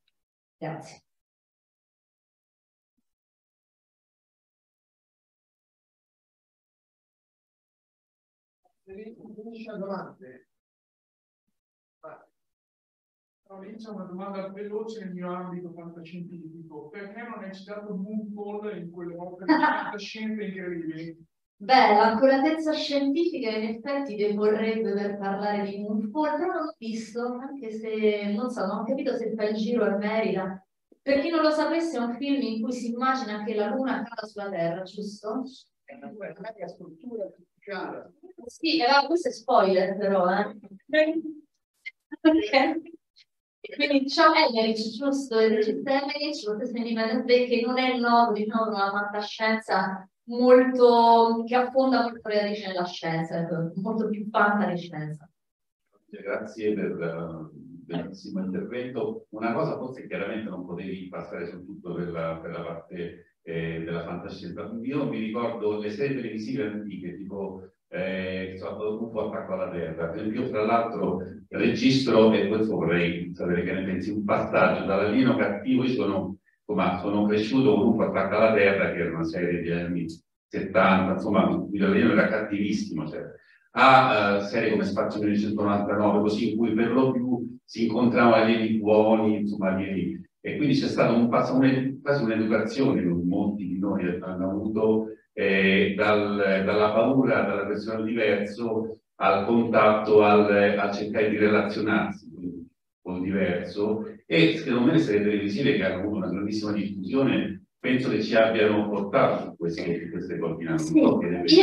Grazie. 0.57 1.03
Finisce 8.95 9.77
domande. 9.79 10.47
Inizio 13.63 13.95
una 13.95 14.05
domanda 14.05 14.49
veloce 14.49 15.05
nel 15.05 15.13
mio 15.13 15.35
ambito 15.35 15.73
fantascientifico. 15.73 16.89
Perché 16.89 17.23
non 17.23 17.43
è 17.43 17.53
citato 17.53 17.95
Moonfall 17.95 18.77
in 18.79 18.91
quelle 18.91 19.15
opere 19.17 19.47
di 19.47 19.63
fantascienza 19.63 20.43
incredibili? 20.43 21.27
Beh, 21.57 21.95
l'accuratezza 21.95 22.73
scientifica 22.73 23.51
in 23.51 23.75
effetti 23.75 24.17
deporrebbe 24.17 24.93
per 24.93 25.19
parlare 25.19 25.69
di 25.69 25.81
Moonfall, 25.81 26.39
però 26.39 26.53
non 26.53 26.65
l'ho 26.67 26.75
visto, 26.79 27.35
anche 27.35 27.71
se 27.73 28.33
non 28.33 28.51
so, 28.51 28.67
non 28.67 28.79
ho 28.79 28.85
capito 28.85 29.17
se 29.17 29.35
fa 29.35 29.45
il 29.45 29.57
giro 29.57 29.85
a 29.85 29.97
merita. 29.97 30.65
Per 31.03 31.21
chi 31.21 31.29
non 31.29 31.43
lo 31.43 31.51
sapesse, 31.51 31.97
è 31.97 32.01
un 32.01 32.15
film 32.15 32.41
in 32.41 32.63
cui 32.63 32.73
si 32.73 32.93
immagina 32.93 33.45
che 33.45 33.55
la 33.55 33.69
Luna 33.69 34.03
cada 34.05 34.27
sulla 34.27 34.49
Terra, 34.49 34.83
giusto? 34.83 35.43
È 35.85 35.95
una 35.95 36.69
struttura 36.69 37.25
artificiale. 37.25 38.13
Sì, 38.51 38.81
eh, 38.81 39.07
questo 39.07 39.29
è 39.29 39.33
spoiler 39.33 39.97
però, 39.97 40.29
eh. 40.29 40.57
okay. 42.21 42.83
Quindi 43.77 44.01
diciamo 44.01 44.35
Emmerich, 44.35 44.89
giusto, 44.97 45.39
il 45.39 45.55
regista 45.55 46.03
Emmerich, 46.03 46.45
lo 46.45 46.55
stesso 46.57 46.77
Independent 46.77 47.25
Day, 47.27 47.47
che 47.47 47.65
non 47.65 47.79
è 47.79 47.97
noto, 47.97 48.33
diciamo, 48.33 48.65
per 48.65 48.73
una 48.73 48.91
fantascienza 48.91 50.11
molto, 50.25 51.45
che 51.47 51.55
affonda 51.55 52.03
molto 52.03 52.29
le 52.29 52.41
radici 52.41 52.67
nella 52.67 52.85
scienza, 52.87 53.39
ecco, 53.39 53.73
molto 53.77 54.09
più 54.09 54.29
fantascienza. 54.29 55.31
Grazie 56.09 56.75
per 56.75 56.85
il 56.85 57.51
bellissimo 57.53 58.45
intervento. 58.45 59.27
Una 59.29 59.53
cosa 59.53 59.77
forse 59.77 60.09
chiaramente 60.09 60.51
non 60.51 60.67
potevi 60.67 61.07
passare 61.07 61.47
su 61.47 61.65
tutto 61.65 61.95
per 61.95 62.11
la, 62.11 62.41
per 62.43 62.51
la 62.51 62.63
parte 62.63 63.37
eh, 63.43 63.83
della 63.85 64.03
fantascienza. 64.03 64.69
Io 64.83 65.07
mi 65.07 65.19
ricordo 65.19 65.79
le 65.79 65.91
serie 65.91 66.17
televisive 66.17 66.67
antiche, 66.67 67.17
tipo 67.17 67.70
eh, 67.93 68.57
un 68.61 69.11
po' 69.11 69.29
attacco 69.29 69.55
alla 69.55 69.71
terra. 69.71 70.15
Io 70.15 70.49
tra 70.49 70.65
l'altro 70.65 71.23
registro, 71.49 72.33
e 72.33 72.47
questo 72.49 72.77
vorrei 72.77 73.31
sapere 73.35 73.65
che 73.65 73.73
ne 73.73 73.85
pensi, 73.85 74.11
un 74.11 74.25
passaggio 74.25 74.85
dall'alieno 74.85 75.37
cattivo, 75.37 75.85
io 75.85 75.91
sono, 75.91 76.37
insomma, 76.65 76.99
sono 76.99 77.27
cresciuto 77.27 77.75
con 77.75 77.89
un 77.89 77.97
po' 77.97 78.05
attacco 78.05 78.37
alla 78.37 78.55
terra, 78.55 78.93
che 78.93 78.99
era 78.99 79.15
una 79.15 79.25
serie 79.25 79.61
di 79.61 79.71
anni 79.71 80.07
70, 80.49 81.13
insomma, 81.13 81.67
l'alieno 81.73 82.13
era 82.13 82.29
cattivissimo, 82.29 83.09
cioè, 83.09 83.23
a 83.73 84.37
uh, 84.37 84.41
serie 84.43 84.71
come 84.71 84.85
Spazio 84.85 85.21
1999, 85.21 86.21
così 86.21 86.51
in 86.51 86.57
cui 86.57 86.73
per 86.75 86.91
lo 86.91 87.13
più 87.13 87.59
si 87.65 87.87
incontravano 87.87 88.35
alieni 88.35 88.79
buoni, 88.79 89.39
insomma, 89.41 89.71
alieni. 89.71 90.19
E 90.41 90.57
quindi 90.57 90.75
c'è 90.75 90.89
stata 90.89 91.13
un, 91.13 91.23
un, 91.23 92.01
quasi 92.03 92.23
un'educazione 92.25 93.03
che 93.03 93.09
molti 93.09 93.67
di 93.67 93.79
noi 93.79 94.07
hanno 94.21 94.51
avuto 94.51 95.07
eh, 95.41 95.95
dal, 95.97 96.63
dalla 96.67 96.91
paura, 96.93 97.41
dalla 97.43 97.67
persona 97.67 97.97
al 97.99 98.05
diverso, 98.05 98.99
al 99.17 99.47
contatto, 99.47 100.23
al, 100.23 100.77
a 100.79 100.93
cercare 100.93 101.31
di 101.31 101.39
relazionarsi 101.39 102.29
con 103.03 103.17
il 103.17 103.23
diverso 103.23 104.05
e 104.27 104.59
secondo 104.59 104.87
me 104.87 104.93
le 104.93 104.99
serie 104.99 105.23
televisive 105.23 105.77
che 105.77 105.85
hanno 105.85 106.01
avuto 106.01 106.17
una 106.17 106.29
grandissima 106.29 106.73
diffusione 106.73 107.63
penso 107.79 108.11
che 108.11 108.23
ci 108.23 108.37
abbiano 108.37 108.91
portato 108.91 109.55
queste, 109.57 110.11
queste 110.11 110.39
coordinate. 110.39 110.83
Sì, 110.83 110.99
io 110.99 111.09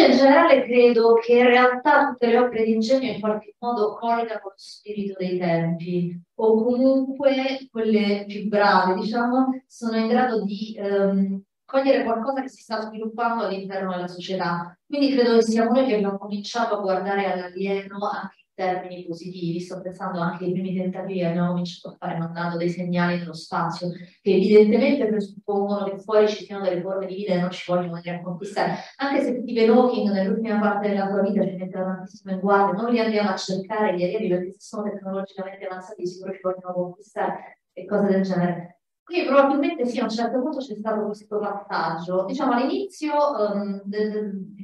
in 0.07 0.11
generale 0.11 0.63
credo 0.63 1.13
che 1.13 1.33
in 1.33 1.45
realtà 1.45 2.09
tutte 2.09 2.27
le 2.27 2.39
opere 2.39 2.63
di 2.63 2.73
ingegno 2.73 3.11
in 3.11 3.19
qualche 3.19 3.53
modo 3.59 3.95
colgano 3.95 4.41
lo 4.43 4.53
spirito 4.55 5.13
dei 5.19 5.37
tempi 5.37 6.19
o 6.39 6.63
comunque 6.63 7.67
quelle 7.69 8.25
più 8.27 8.47
brave, 8.47 8.99
diciamo, 8.99 9.61
sono 9.67 9.97
in 9.97 10.07
grado 10.07 10.43
di 10.43 10.75
um, 10.79 11.43
cogliere 11.67 12.03
qualcosa 12.03 12.41
che 12.41 12.47
si 12.47 12.61
sta 12.61 12.79
sviluppando 12.79 13.43
all'interno 13.43 13.91
della 13.91 14.07
società. 14.07 14.75
Quindi 14.85 15.13
credo 15.13 15.35
che 15.35 15.41
siamo 15.41 15.71
noi 15.71 15.85
che 15.85 15.95
abbiamo 15.95 16.17
cominciato 16.17 16.77
a 16.77 16.79
guardare 16.79 17.29
all'alieno 17.29 17.97
anche 18.09 18.35
in 18.39 18.53
termini 18.55 19.05
positivi. 19.05 19.59
Sto 19.59 19.81
pensando 19.81 20.21
anche 20.21 20.45
ai 20.45 20.53
primi 20.53 20.73
tentativi 20.73 21.19
che 21.19 21.25
abbiamo 21.25 21.49
cominciato 21.49 21.89
a 21.93 21.97
fare 21.99 22.17
mandando 22.17 22.55
dei 22.55 22.69
segnali 22.69 23.17
nello 23.17 23.33
spazio, 23.33 23.89
che 23.89 24.31
evidentemente 24.33 25.07
presuppongono 25.07 25.83
che 25.89 25.99
fuori 25.99 26.29
ci 26.29 26.45
siano 26.45 26.63
delle 26.63 26.79
forme 26.79 27.05
di 27.05 27.15
vita 27.15 27.33
e 27.33 27.41
non 27.41 27.51
ci 27.51 27.69
vogliono 27.69 27.95
venire 27.95 28.15
a 28.15 28.21
conquistare. 28.21 28.75
Anche 28.95 29.21
se 29.23 29.41
Stephen 29.41 29.69
Hawking 29.69 30.09
nell'ultima 30.09 30.61
parte 30.61 30.87
della 30.87 31.09
sua 31.09 31.21
vita 31.21 31.43
ci 31.43 31.55
metteva 31.57 31.83
tantissimo 31.83 32.31
in 32.31 32.39
guardia, 32.39 32.81
non 32.81 32.91
li 32.93 32.99
andiamo 32.99 33.29
a 33.29 33.35
cercare 33.35 33.93
gli 33.97 34.03
alieni 34.03 34.29
perché 34.29 34.51
se 34.53 34.59
sono 34.61 34.83
tecnologicamente 34.83 35.65
avanzati 35.65 36.07
sicuro 36.07 36.31
ci 36.31 36.39
vogliono 36.41 36.73
conquistare 36.73 37.59
e 37.73 37.85
cose 37.85 38.07
del 38.07 38.21
genere. 38.21 38.76
Qui 39.07 39.23
probabilmente 39.23 39.85
sì, 39.85 39.99
a 39.99 40.03
un 40.03 40.09
certo 40.09 40.41
punto 40.41 40.57
c'è 40.57 40.75
stato 40.75 41.05
questo 41.05 41.39
passaggio. 41.39 42.25
Diciamo 42.25 42.51
all'inizio, 42.51 43.13
um, 43.39 43.81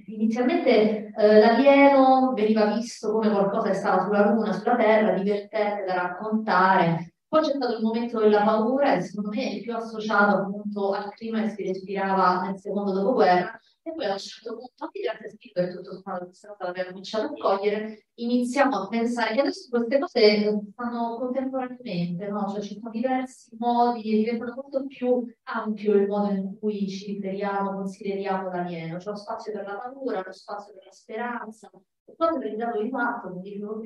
inizialmente 0.07 1.13
uh, 1.15 1.21
l'alieno 1.21 2.33
veniva 2.35 2.65
visto 2.65 3.13
come 3.13 3.29
qualcosa 3.29 3.69
che 3.69 3.75
stava 3.75 4.03
sulla 4.03 4.31
luna, 4.31 4.51
sulla 4.51 4.75
terra, 4.75 5.17
divertente 5.17 5.85
da 5.85 5.93
raccontare. 5.93 7.12
Poi 7.33 7.41
c'è 7.41 7.55
stato 7.55 7.77
il 7.77 7.81
momento 7.81 8.19
della 8.19 8.43
paura 8.43 8.93
e 8.93 9.01
secondo 9.01 9.29
me 9.29 9.57
è 9.57 9.61
più 9.61 9.75
associato 9.75 10.35
appunto 10.35 10.91
al 10.91 11.11
clima 11.15 11.41
che 11.41 11.49
si 11.49 11.63
respirava 11.63 12.41
nel 12.41 12.59
secondo 12.59 12.91
dopoguerra 12.91 13.59
e 13.81 13.91
poi 13.91 14.05
a 14.05 14.11
un 14.11 14.19
certo 14.19 14.55
punto, 14.55 14.83
anche 14.83 14.99
grazie 14.99 15.25
a 15.25 15.29
Spielberg, 15.31 15.75
tutto 15.77 15.93
sommato, 15.93 16.25
questa 16.25 16.49
cosa 16.49 16.65
l'abbiamo 16.65 16.89
cominciato 16.89 17.25
a 17.25 17.31
cogliere, 17.31 18.05
iniziamo 18.13 18.83
a 18.83 18.87
pensare 18.87 19.33
che 19.33 19.39
adesso 19.39 19.67
queste 19.67 19.97
cose 19.97 20.61
stanno 20.73 21.17
contemporaneamente, 21.17 22.27
no? 22.27 22.49
Cioè 22.49 22.61
ci 22.61 22.73
sono 22.75 22.91
diversi 22.91 23.55
modi, 23.57 24.01
diventano 24.03 24.53
molto 24.55 24.85
più 24.85 25.25
ampio 25.41 25.93
il 25.95 26.07
modo 26.07 26.31
in 26.33 26.59
cui 26.59 26.87
ci 26.87 27.13
riferiamo, 27.13 27.73
consideriamo 27.73 28.49
l'alieno. 28.49 28.97
C'è 28.97 29.09
lo 29.09 29.15
spazio 29.15 29.53
per 29.53 29.65
la 29.65 29.79
paura, 29.79 30.21
lo 30.23 30.31
spazio 30.31 30.71
per 30.75 30.85
la 30.85 30.91
speranza, 30.91 31.71
e 32.05 32.13
poi 32.15 32.37
per 32.37 32.51
il 32.51 32.83
di 32.83 32.89
fatto, 32.91 33.29
come 33.29 33.41
dicevo. 33.41 33.81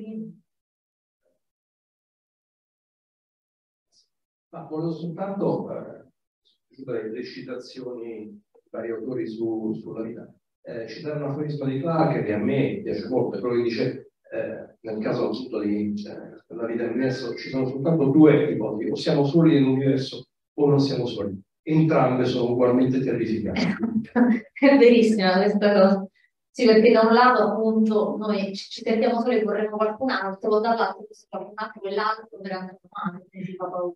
Ma 4.50 4.62
volevo 4.62 4.92
soltanto 4.92 5.70
eh, 5.70 7.10
le 7.10 7.24
citazioni 7.24 8.40
vari 8.70 8.90
autori 8.90 9.26
su, 9.26 9.74
sulla 9.74 10.02
vita. 10.02 10.32
Eh, 10.62 10.88
citare 10.88 11.22
un 11.22 11.30
aforisma 11.30 11.66
di 11.66 11.80
Clark 11.80 12.24
che 12.24 12.32
a 12.32 12.38
me 12.38 12.80
piace 12.82 13.08
molto, 13.08 13.36
è 13.36 13.40
quello 13.40 13.56
che 13.56 13.62
dice 13.62 14.10
eh, 14.30 14.76
nel 14.80 15.02
caso 15.02 15.26
appunto 15.26 15.60
di 15.60 15.94
eh, 16.06 16.54
la 16.54 16.66
vita 16.66 16.82
nell'universo 16.82 17.34
ci 17.34 17.48
sono 17.48 17.66
soltanto 17.66 18.06
due 18.06 18.52
ipotesi, 18.52 18.90
o 18.90 18.94
siamo 18.94 19.24
soli 19.24 19.54
nell'universo 19.54 20.26
o 20.54 20.66
non 20.66 20.80
siamo 20.80 21.06
soli. 21.06 21.40
Entrambe 21.62 22.24
sono 22.24 22.52
ugualmente 22.52 23.00
terrificanti. 23.00 23.64
è 24.60 24.78
verissima 24.78 25.36
questa 25.36 25.72
cosa. 25.72 26.08
Sì, 26.50 26.66
perché 26.66 26.90
da 26.90 27.02
un 27.02 27.12
lato 27.12 27.42
appunto 27.42 28.16
noi 28.18 28.54
ci, 28.54 28.82
sentiamo 28.82 29.20
soli 29.20 29.38
e 29.38 29.44
vorremmo 29.44 29.76
qualcun 29.76 30.10
altro, 30.10 30.58
dall'altro 30.58 31.06
qualcun 31.28 31.52
altro, 31.54 31.80
quell'altro 31.80 32.36
andare 32.36 32.78
avanti, 32.90 33.44
ci 33.44 33.54
fa 33.54 33.66
paura 33.66 33.94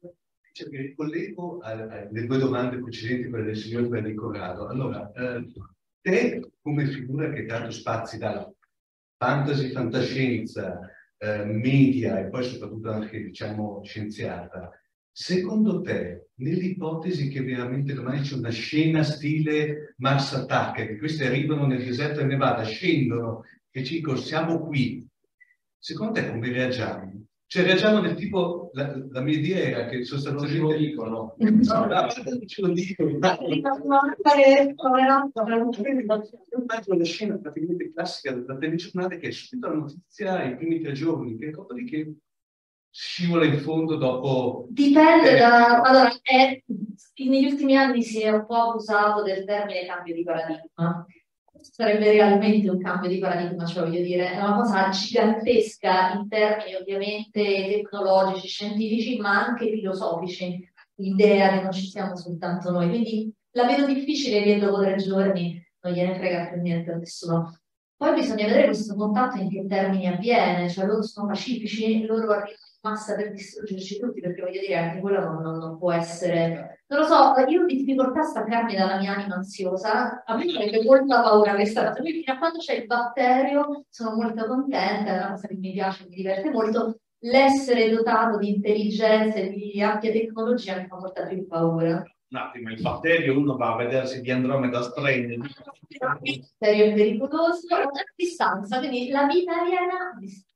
cioè, 0.53 0.69
mi 0.69 0.79
ricollego 0.79 1.61
alle 1.61 2.27
due 2.27 2.38
domande 2.38 2.79
precedenti, 2.79 3.29
quelle 3.29 3.47
del 3.47 3.57
signor 3.57 3.88
Berni 3.88 4.15
Corrado. 4.15 4.69
Allora, 4.69 5.11
eh, 5.12 5.47
te 6.01 6.53
come 6.61 6.87
figura 6.87 7.31
che 7.31 7.47
tanto 7.47 7.71
spazi 7.71 8.19
dalla 8.19 8.51
fantasy, 9.17 9.71
fantascienza, 9.71 10.81
eh, 11.17 11.45
media 11.45 12.19
e 12.19 12.29
poi 12.29 12.45
soprattutto 12.45 12.91
anche, 12.91 13.23
diciamo, 13.23 13.83
scienziata, 13.85 14.71
secondo 15.11 15.81
te, 15.81 16.29
nell'ipotesi 16.35 17.29
che 17.29 17.43
veramente 17.43 17.95
domani 17.95 18.21
c'è 18.23 18.37
una 18.37 18.51
scena 18.51 19.03
stile 19.03 19.95
Mars 19.99 20.33
Attack, 20.33 20.87
che 20.87 20.99
questi 20.99 21.25
arrivano 21.25 21.67
nel 21.67 21.85
deserto 21.85 22.19
del 22.19 22.27
Nevada, 22.27 22.62
scendono 22.65 23.45
e 23.71 23.85
ci 23.85 23.97
dicono 23.97 24.17
siamo 24.17 24.67
qui, 24.67 25.07
secondo 25.79 26.12
te 26.15 26.29
come 26.29 26.51
reagiamo? 26.51 27.12
Cioè 27.53 27.65
reagiamo 27.65 28.01
del 28.01 28.15
tipo, 28.15 28.71
la, 28.73 28.99
la 29.11 29.21
mia 29.21 29.37
idea 29.37 29.59
era 29.59 29.85
che 29.85 30.05
sostanzialmente... 30.05 30.57
Non 30.59 30.71
ce 30.71 30.79
lo 30.79 30.88
dicono. 30.88 31.37
No, 31.37 31.85
no, 31.85 32.09
ce 32.47 32.62
lo 32.62 32.69
dicono. 32.73 33.11
Immagino 36.59 36.97
la 36.97 37.05
scena 37.05 37.37
praticamente 37.37 37.93
classica 37.93 38.33
della 38.33 38.57
telegiornata 38.57 39.17
che 39.17 39.29
è 39.29 39.31
subito 39.33 39.69
la 39.69 39.75
notizia 39.75 40.45
i 40.45 40.57
primi 40.57 40.81
tre 40.81 40.93
giorni, 40.93 41.37
che 41.37 41.51
dopodiché 41.51 42.15
scivola 42.88 43.45
in 43.45 43.59
fondo 43.59 43.97
dopo... 43.97 44.67
Dipende 44.71 45.37
da... 45.37 45.83
Allora, 45.83 46.11
è, 46.23 46.59
negli 47.17 47.45
ultimi 47.45 47.77
anni 47.77 48.03
si 48.03 48.23
è 48.23 48.31
un 48.31 48.47
po' 48.47 48.71
abusato 48.71 49.23
del 49.25 49.45
termine 49.45 49.85
cambio 49.85 50.15
di 50.15 50.23
paradigma 50.23 51.07
sarebbe 51.62 52.11
realmente 52.11 52.68
un 52.68 52.81
cambio 52.81 53.09
di 53.09 53.18
paradigma, 53.18 53.64
cioè 53.64 53.85
voglio 53.85 54.03
dire, 54.03 54.33
è 54.33 54.38
una 54.38 54.57
cosa 54.57 54.88
gigantesca 54.90 56.12
in 56.12 56.29
termini 56.29 56.75
ovviamente 56.75 57.42
tecnologici, 57.42 58.48
scientifici, 58.48 59.18
ma 59.18 59.46
anche 59.46 59.70
filosofici, 59.70 60.68
l'idea 60.96 61.51
che 61.51 61.62
non 61.62 61.72
ci 61.72 61.87
siamo 61.87 62.16
soltanto 62.16 62.70
noi. 62.70 62.88
Quindi 62.88 63.33
la 63.53 63.64
vedo 63.64 63.87
difficile 63.87 64.42
che 64.42 64.59
dopo 64.59 64.81
tre 64.81 64.96
giorni 64.96 65.62
non 65.81 65.92
gliene 65.92 66.14
frega 66.16 66.48
più 66.48 66.61
niente 66.61 66.92
a 66.92 66.96
nessuno. 66.96 67.62
Poi 68.03 68.15
bisogna 68.15 68.47
vedere 68.47 68.65
questo 68.65 68.97
contatto 68.97 69.37
in 69.37 69.49
che 69.49 69.65
termini 69.65 70.09
avviene, 70.09 70.69
cioè 70.69 70.87
loro 70.87 71.03
sono 71.03 71.29
pacifici, 71.29 72.05
loro 72.05 72.33
arrivano 72.33 72.49
in 72.49 72.91
massa 72.91 73.15
per 73.15 73.31
distruggerci 73.31 74.01
tutti, 74.01 74.21
perché 74.21 74.43
voglio 74.43 74.59
dire, 74.59 74.77
anche 74.77 74.99
quello 74.99 75.21
non, 75.21 75.41
non, 75.41 75.59
non 75.59 75.79
può 75.79 75.93
essere... 75.93 76.83
Non 76.88 76.99
lo 76.99 77.07
so, 77.07 77.33
io 77.47 77.62
ho 77.62 77.65
difficoltà 77.65 78.23
a 78.23 78.25
staccarmi 78.25 78.75
dalla 78.75 78.99
mia 78.99 79.15
anima 79.15 79.37
ansiosa, 79.37 80.25
a 80.25 80.37
me 80.37 80.51
farebbe 80.51 80.83
molta 80.83 81.23
paura 81.23 81.55
questa 81.55 81.87
cosa, 81.87 82.01
quindi 82.01 82.25
fino 82.25 82.35
a 82.35 82.38
quando 82.38 82.59
c'è 82.59 82.75
il 82.75 82.87
batterio 82.87 83.85
sono 83.88 84.17
molto 84.17 84.47
contenta, 84.49 85.12
è 85.12 85.17
una 85.19 85.31
cosa 85.31 85.47
che 85.47 85.55
mi 85.55 85.71
piace, 85.71 86.05
mi 86.09 86.17
diverte 86.17 86.51
molto, 86.51 86.97
l'essere 87.21 87.88
dotato 87.88 88.37
di 88.38 88.49
intelligenza 88.49 89.38
e 89.38 89.51
di 89.51 89.81
ampia 89.81 90.11
tecnologia 90.11 90.77
mi 90.77 90.88
fa 90.88 90.97
molta 90.97 91.25
più 91.25 91.47
paura 91.47 92.03
un 92.33 92.38
attimo, 92.38 92.71
il 92.71 92.81
batterio 92.81 93.38
uno 93.38 93.57
va 93.57 93.75
a 93.75 93.77
vedersi 93.77 94.23
di 94.23 94.31
Andromeda 94.31 94.83
Strain. 94.83 95.31
Il 96.23 96.40
batterio 96.40 96.85
è 96.87 96.95
pericoloso 96.95 97.75
a 97.75 97.90
distanza, 98.16 98.79
quindi 98.79 99.11
la 99.11 99.27
vita 99.27 99.61
aliena 99.61 100.11
a 100.14 100.18
distanza. 100.18 100.51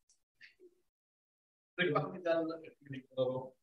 Dal... 2.22 3.54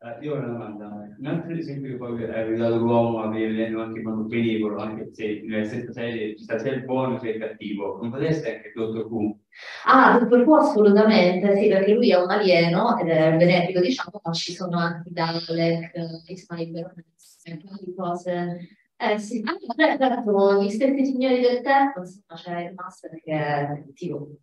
Eh, 0.00 0.24
io 0.24 0.34
ho 0.34 0.38
una 0.38 0.46
domanda. 0.46 0.86
Un 1.18 1.26
altro 1.26 1.52
esempio 1.54 1.90
che 1.90 1.96
poi 1.96 2.22
hai 2.22 2.30
aiutato 2.42 2.76
l'uomo 2.78 3.20
a 3.22 3.28
vedere 3.30 3.72
anche 3.80 3.98
in 3.98 4.04
modo 4.06 4.22
benevolo, 4.22 4.80
anche 4.80 5.08
se 5.12 5.42
nella 5.44 5.64
stessa 5.64 5.92
serie 5.92 6.36
ci 6.36 6.44
sta 6.44 6.56
sia 6.58 6.72
il 6.72 6.84
buono 6.84 7.18
sia 7.18 7.32
il 7.32 7.40
cattivo, 7.40 7.98
non 8.00 8.10
potreste 8.10 8.56
anche 8.56 8.72
dottor 8.74 9.06
Who? 9.06 9.38
Ah, 9.86 10.18
Dottor 10.20 10.46
Who 10.46 10.56
assolutamente, 10.56 11.56
sì, 11.56 11.68
perché 11.68 11.92
lui 11.94 12.10
è 12.12 12.16
un 12.20 12.30
alieno 12.30 12.96
ed 12.98 13.08
è 13.08 13.34
benefico, 13.36 13.80
diciamo, 13.80 14.20
ma 14.22 14.32
ci 14.32 14.52
sono 14.52 14.78
anche 14.78 15.10
Dalek, 15.10 15.92
un 15.96 17.58
po' 17.58 17.76
di 17.84 17.94
cose. 17.94 18.68
Eh 19.00 19.18
sì, 19.18 19.42
anche 19.44 19.66
certo, 19.76 20.62
gli 20.62 20.70
stessi 20.70 21.04
signori 21.06 21.40
del 21.40 21.60
tempo, 21.62 22.00
insomma, 22.00 22.34
c'è 22.34 22.68
il 22.68 22.74
master 22.74 23.20
che 23.22 23.32
è 23.32 23.66
cattivo. 23.84 24.36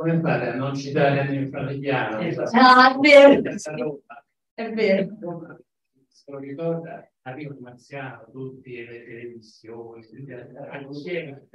Come 0.00 0.18
fare 0.20 0.52
a 0.52 0.54
non 0.54 0.74
citare 0.74 1.30
il 1.30 1.48
famigliano? 1.50 2.20
Ah, 2.52 2.94
è 2.94 2.98
vero, 3.00 3.42
è 4.54 4.72
vero. 4.72 5.58
Se 6.08 6.30
lo 6.30 6.38
ricorda, 6.38 7.06
arriva 7.20 7.52
un 7.52 7.58
marziano, 7.60 8.24
tutti 8.32 8.82
le 8.82 9.04
televisioni, 9.04 10.02
insieme, 10.86 11.46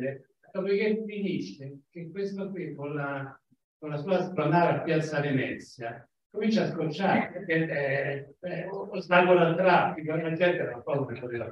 dopodiché 0.52 1.04
finisce 1.08 1.80
che 1.90 2.12
questo 2.12 2.52
qui 2.52 2.76
con 2.76 2.94
la, 2.94 3.36
con 3.80 3.90
la 3.90 3.98
sua 3.98 4.22
spronare 4.22 4.78
a 4.78 4.82
Piazza 4.82 5.22
Venezia 5.22 6.08
comincia 6.36 6.64
a 6.64 6.68
scocciare 6.68 7.32
perché 7.32 7.68
è, 7.68 8.30
è, 8.40 8.68
ostacola 8.70 9.50
il 9.50 9.56
traffico, 9.56 10.16
la 10.16 10.34
gente 10.34 10.64
non 10.64 10.84
può 10.84 11.06
vedere 11.06 11.50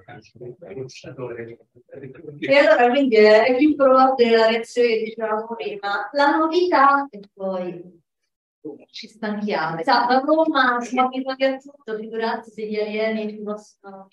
il 0.69 0.79
lucciatore. 0.79 1.57
E 2.39 2.55
allora 2.55 2.89
quindi 2.89 3.15
è, 3.15 3.45
è 3.45 3.57
più 3.57 3.75
probabile 3.75 4.37
la 4.37 4.47
reazione 4.47 4.87
che 4.89 5.03
dicevamo 5.03 5.55
prima, 5.55 6.09
la 6.11 6.37
novità 6.37 7.07
e 7.09 7.19
poi 7.33 8.01
ci 8.91 9.07
stanchiamo. 9.07 9.79
Esatto, 9.79 10.13
a 10.13 10.19
Roma 10.19 10.79
siamo 10.81 11.07
abituati 11.07 11.43
a 11.45 11.57
tutto, 11.57 11.97
figurati 11.97 12.51
se 12.51 12.67
gli 12.67 12.79
alieni 12.79 13.29
ci 13.29 13.41
possono... 13.41 14.07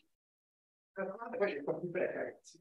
Poi 0.93 1.55
c'è 1.55 1.63
ragazzi. 1.93 2.61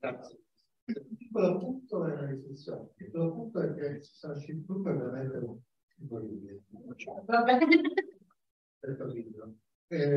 Grazie. 0.00 0.37
Il 1.28 1.34
piccolo 1.34 1.58
punto 1.58 2.06
è 2.06 2.12
una 2.12 2.26
riflessione, 2.26 2.82
il 2.84 3.04
piccolo 3.04 3.32
punto 3.34 3.60
è 3.60 3.74
che 3.74 4.02
Starship 4.02 4.64
Group 4.64 4.88
è 4.88 4.96
veramente 4.96 5.60
imponibile. 5.98 6.62
Va 7.26 7.42
bene. 7.42 7.66
Per 8.78 8.96
capirlo. 8.96 9.54
Eh, 9.88 10.08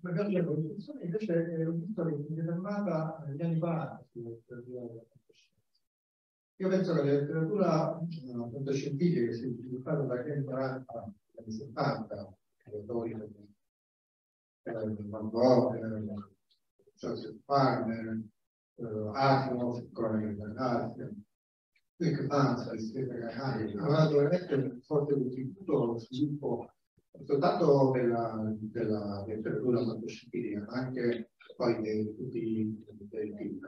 per 0.00 0.14
la 0.14 0.22
riflessione 0.24 1.04
invece 1.04 1.54
è 1.54 1.66
un 1.66 1.80
punto 1.80 2.04
che 2.04 2.14
mi 2.28 2.40
è 2.40 2.44
fermata 2.44 3.24
negli 3.28 3.42
anni 3.42 3.58
40 3.58 4.04
sulla 4.10 4.28
letteratura 4.30 4.80
della 4.86 5.02
fantascienza. 5.08 5.82
Io 6.56 6.68
penso 6.68 6.94
che 6.94 6.98
la 6.98 7.12
letteratura 7.12 8.00
fantascientifica 8.50 9.26
che 9.26 9.34
si 9.34 9.44
è 9.44 9.50
sviluppata 9.50 10.02
dagli 10.02 10.30
anni 10.30 10.44
40 10.44 10.92
agli 10.92 11.38
anni 11.38 11.52
70, 11.52 12.36
autori 12.64 13.12
come 13.12 13.48
Van 15.08 15.28
Gogh, 15.28 16.28
Joseph 16.96 17.40
Farmer, 17.44 18.20
Asimov, 19.12 19.90
Cronache 19.92 20.34
della 20.34 20.52
Galassia, 20.52 21.10
Rick 21.96 22.26
Banza, 22.26 22.78
Stephen 22.78 23.22
Hahn, 23.22 23.78
ha 23.78 23.88
dato 23.88 24.16
veramente 24.16 24.54
un 24.54 24.80
forte 24.80 25.14
contributo 25.14 25.82
allo 25.82 25.98
sviluppo 25.98 26.70
non 27.12 27.26
soltanto 27.26 27.90
della, 27.92 28.54
della 28.60 29.24
letteratura 29.26 29.84
fantascientifica, 29.84 30.64
ma 30.66 30.72
anche 30.72 31.30
poi 31.56 31.82
di 31.82 32.14
tutti 32.16 32.38
i 32.38 32.84
film. 33.36 33.60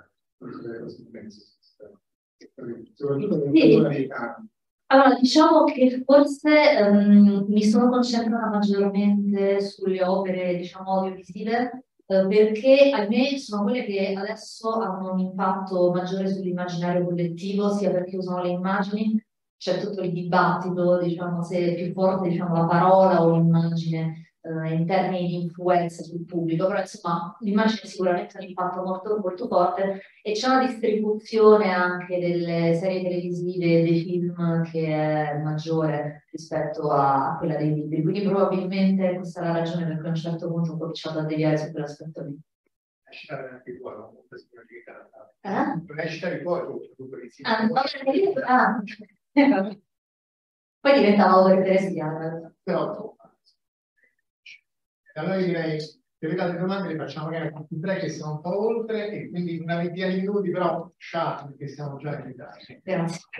Soprattutto 2.94 3.36
mondo 3.36 3.86
americano. 3.86 4.48
Allora, 4.86 5.14
diciamo 5.18 5.64
che 5.64 6.02
forse 6.04 6.78
ehm, 6.78 7.46
mi 7.48 7.62
sono 7.64 7.88
concentrata 7.88 8.48
maggiormente 8.48 9.60
sulle 9.60 10.04
opere, 10.04 10.56
diciamo, 10.56 10.98
audiovisive, 10.98 11.84
eh, 12.12 12.26
perché 12.26 12.90
ahimè 12.90 13.36
sono 13.38 13.62
quelle 13.62 13.84
che 13.84 14.14
adesso 14.14 14.70
hanno 14.72 15.12
un 15.12 15.18
impatto 15.18 15.90
maggiore 15.90 16.28
sull'immaginario 16.28 17.04
collettivo, 17.04 17.70
sia 17.70 17.90
perché 17.90 18.16
usano 18.16 18.42
le 18.42 18.50
immagini, 18.50 19.22
c'è 19.56 19.80
tutto 19.80 20.02
il 20.02 20.12
dibattito, 20.12 20.98
diciamo, 20.98 21.42
se 21.42 21.58
è 21.58 21.74
più 21.74 21.92
forte, 21.92 22.28
diciamo, 22.28 22.54
la 22.54 22.66
parola 22.66 23.22
o 23.22 23.36
l'immagine, 23.36 24.21
eh, 24.42 24.74
in 24.74 24.86
termini 24.86 25.28
di 25.28 25.42
influenza 25.42 26.02
sul 26.02 26.24
pubblico, 26.24 26.66
però 26.66 26.80
insomma 26.80 27.36
l'immagine 27.40 27.88
sicuramente 27.88 28.36
ha 28.36 28.40
un 28.40 28.48
impatto 28.48 28.82
molto, 28.82 29.18
molto 29.18 29.46
forte 29.46 30.00
e 30.22 30.32
c'è 30.32 30.48
una 30.48 30.66
distribuzione 30.66 31.72
anche 31.72 32.18
delle 32.18 32.74
serie 32.74 33.02
televisive 33.02 33.64
e 33.64 33.82
dei 33.82 34.02
film 34.02 34.62
che 34.64 34.86
è 34.86 35.38
maggiore 35.38 36.26
rispetto 36.30 36.90
a 36.90 37.36
quella 37.38 37.56
dei 37.56 37.72
libri. 37.72 38.02
Quindi 38.02 38.22
probabilmente 38.22 39.14
questa 39.14 39.40
è 39.40 39.44
la 39.44 39.58
ragione 39.58 39.86
per 39.86 39.96
cui 39.98 40.06
a 40.06 40.10
un 40.10 40.16
certo 40.16 40.48
punto 40.48 40.72
ho 40.72 40.78
cominciato 40.78 41.18
a 41.20 41.24
deviare 41.24 41.56
su 41.56 41.70
quell'aspetto 41.70 42.22
lì. 42.22 42.38
no? 43.92 44.24
Eh? 45.42 45.80
Dovrei 45.84 46.08
citare 46.08 46.40
poi 46.40 46.60
tutto, 46.66 46.94
tutto 46.96 47.16
sito. 47.28 47.48
Ah, 47.48 47.68
vabbè, 47.68 48.42
ah. 48.46 48.82
Poi 50.80 50.94
diventava 50.94 51.44
per 51.44 51.62
Teresiana. 51.62 52.52
Però, 52.62 53.16
allora 55.20 55.36
io 55.36 55.46
direi 55.46 55.78
che 56.18 56.28
le 56.28 56.40
altre 56.40 56.58
domande 56.58 56.88
le 56.88 56.96
facciamo 56.96 57.26
magari 57.26 57.48
e 57.48 57.80
tre 57.80 57.98
che 57.98 58.08
siamo 58.08 58.34
un 58.34 58.40
po' 58.40 58.66
oltre 58.66 59.10
e 59.10 59.30
quindi 59.30 59.58
una 59.58 59.76
ventina 59.76 60.08
di 60.08 60.20
minuti 60.20 60.50
però 60.50 60.92
sciati 60.96 61.46
perché 61.48 61.68
siamo 61.68 61.96
già 61.98 62.16
in 62.16 62.24
ritardo. 62.24 62.64
Grazie. 62.82 63.30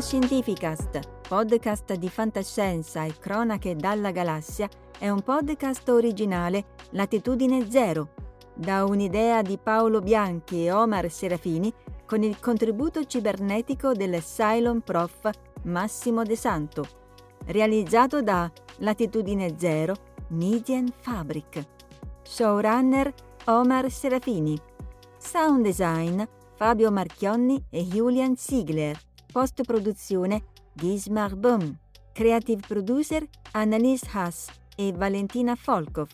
Fantascientificast, 0.00 0.98
podcast 1.28 1.92
di 1.92 2.08
fantascienza 2.08 3.04
e 3.04 3.12
cronache 3.18 3.76
dalla 3.76 4.10
galassia, 4.10 4.66
è 4.98 5.10
un 5.10 5.20
podcast 5.20 5.86
originale 5.90 6.68
Latitudine 6.92 7.70
Zero, 7.70 8.14
da 8.54 8.86
un'idea 8.86 9.42
di 9.42 9.58
Paolo 9.62 10.00
Bianchi 10.00 10.64
e 10.64 10.72
Omar 10.72 11.10
Serafini 11.10 11.70
con 12.06 12.22
il 12.22 12.40
contributo 12.40 13.04
cibernetico 13.04 13.92
del 13.92 14.22
Cylon 14.22 14.80
Prof 14.80 15.28
Massimo 15.64 16.22
De 16.22 16.34
Santo, 16.34 16.86
realizzato 17.48 18.22
da 18.22 18.50
Latitudine 18.78 19.58
Zero 19.58 19.94
Median 20.28 20.90
Fabric. 20.98 21.62
Showrunner 22.22 23.12
Omar 23.44 23.90
Serafini. 23.90 24.58
Sound 25.18 25.62
design 25.62 26.22
Fabio 26.54 26.90
Marchionni 26.90 27.62
e 27.68 27.82
Julian 27.82 28.34
Ziegler. 28.34 28.98
Post 29.30 29.62
produzione 29.62 30.42
Gismar 30.72 31.36
Bum. 31.36 31.78
Creative 32.12 32.60
producer 32.66 33.24
Annalise 33.52 34.08
Haas 34.12 34.48
e 34.74 34.92
Valentina 34.92 35.54
Folkov. 35.54 36.10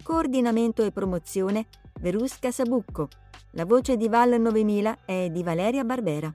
Coordinamento 0.00 0.84
e 0.84 0.92
promozione 0.92 1.66
Verusca 2.00 2.52
Sabucco. 2.52 3.08
La 3.52 3.64
voce 3.64 3.96
di 3.96 4.08
Val 4.08 4.40
9000 4.40 4.98
è 5.04 5.28
di 5.30 5.42
Valeria 5.42 5.82
Barbera. 5.82 6.32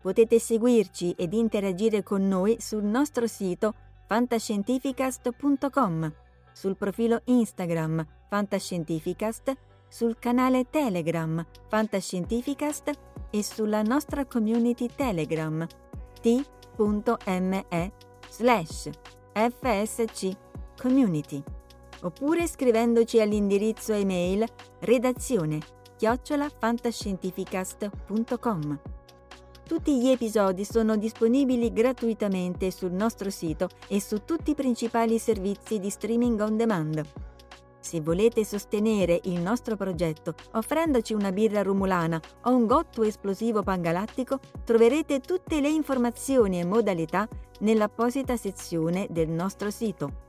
Potete 0.00 0.38
seguirci 0.38 1.10
ed 1.10 1.34
interagire 1.34 2.02
con 2.02 2.26
noi 2.26 2.56
sul 2.58 2.84
nostro 2.84 3.26
sito 3.26 3.74
fantascientificast.com, 4.06 6.12
sul 6.52 6.76
profilo 6.78 7.20
Instagram 7.24 8.06
Fantascientificast, 8.30 9.54
sul 9.96 10.18
canale 10.18 10.68
Telegram 10.68 11.42
Fantascientificast 11.68 12.90
e 13.30 13.42
sulla 13.42 13.80
nostra 13.80 14.26
community 14.26 14.90
Telegram 14.94 15.66
t.me 16.20 17.64
slash 18.28 18.90
fsc 19.32 20.36
community 20.78 21.42
oppure 22.02 22.46
scrivendoci 22.46 23.22
all'indirizzo 23.22 23.94
email 23.94 24.44
redazione 24.80 25.60
chiocciolafantascientificast.com. 25.96 28.80
Tutti 29.66 29.98
gli 29.98 30.10
episodi 30.10 30.66
sono 30.66 30.98
disponibili 30.98 31.72
gratuitamente 31.72 32.70
sul 32.70 32.92
nostro 32.92 33.30
sito 33.30 33.70
e 33.88 33.98
su 34.02 34.26
tutti 34.26 34.50
i 34.50 34.54
principali 34.54 35.18
servizi 35.18 35.78
di 35.78 35.88
streaming 35.88 36.38
on 36.38 36.58
demand. 36.58 37.02
Se 37.86 38.00
volete 38.00 38.44
sostenere 38.44 39.20
il 39.26 39.40
nostro 39.40 39.76
progetto 39.76 40.34
offrendoci 40.54 41.14
una 41.14 41.30
birra 41.30 41.62
rumulana 41.62 42.20
o 42.42 42.50
un 42.50 42.66
gotto 42.66 43.04
esplosivo 43.04 43.62
pangalattico, 43.62 44.40
troverete 44.64 45.20
tutte 45.20 45.60
le 45.60 45.68
informazioni 45.68 46.58
e 46.58 46.64
modalità 46.64 47.28
nell'apposita 47.60 48.36
sezione 48.36 49.06
del 49.08 49.28
nostro 49.28 49.70
sito. 49.70 50.24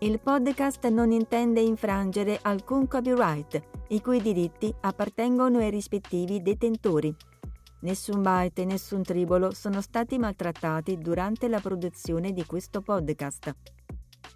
Il 0.00 0.18
podcast 0.18 0.84
non 0.88 1.12
intende 1.12 1.60
infrangere 1.60 2.40
alcun 2.42 2.88
copyright, 2.88 3.62
i 3.90 4.00
cui 4.00 4.20
diritti 4.20 4.74
appartengono 4.80 5.58
ai 5.58 5.70
rispettivi 5.70 6.42
detentori. 6.42 7.14
Nessun 7.82 8.20
byte 8.20 8.62
e 8.62 8.64
nessun 8.64 9.04
tribolo 9.04 9.54
sono 9.54 9.80
stati 9.80 10.18
maltrattati 10.18 10.98
durante 10.98 11.46
la 11.46 11.60
produzione 11.60 12.32
di 12.32 12.44
questo 12.44 12.80
podcast. 12.80 13.54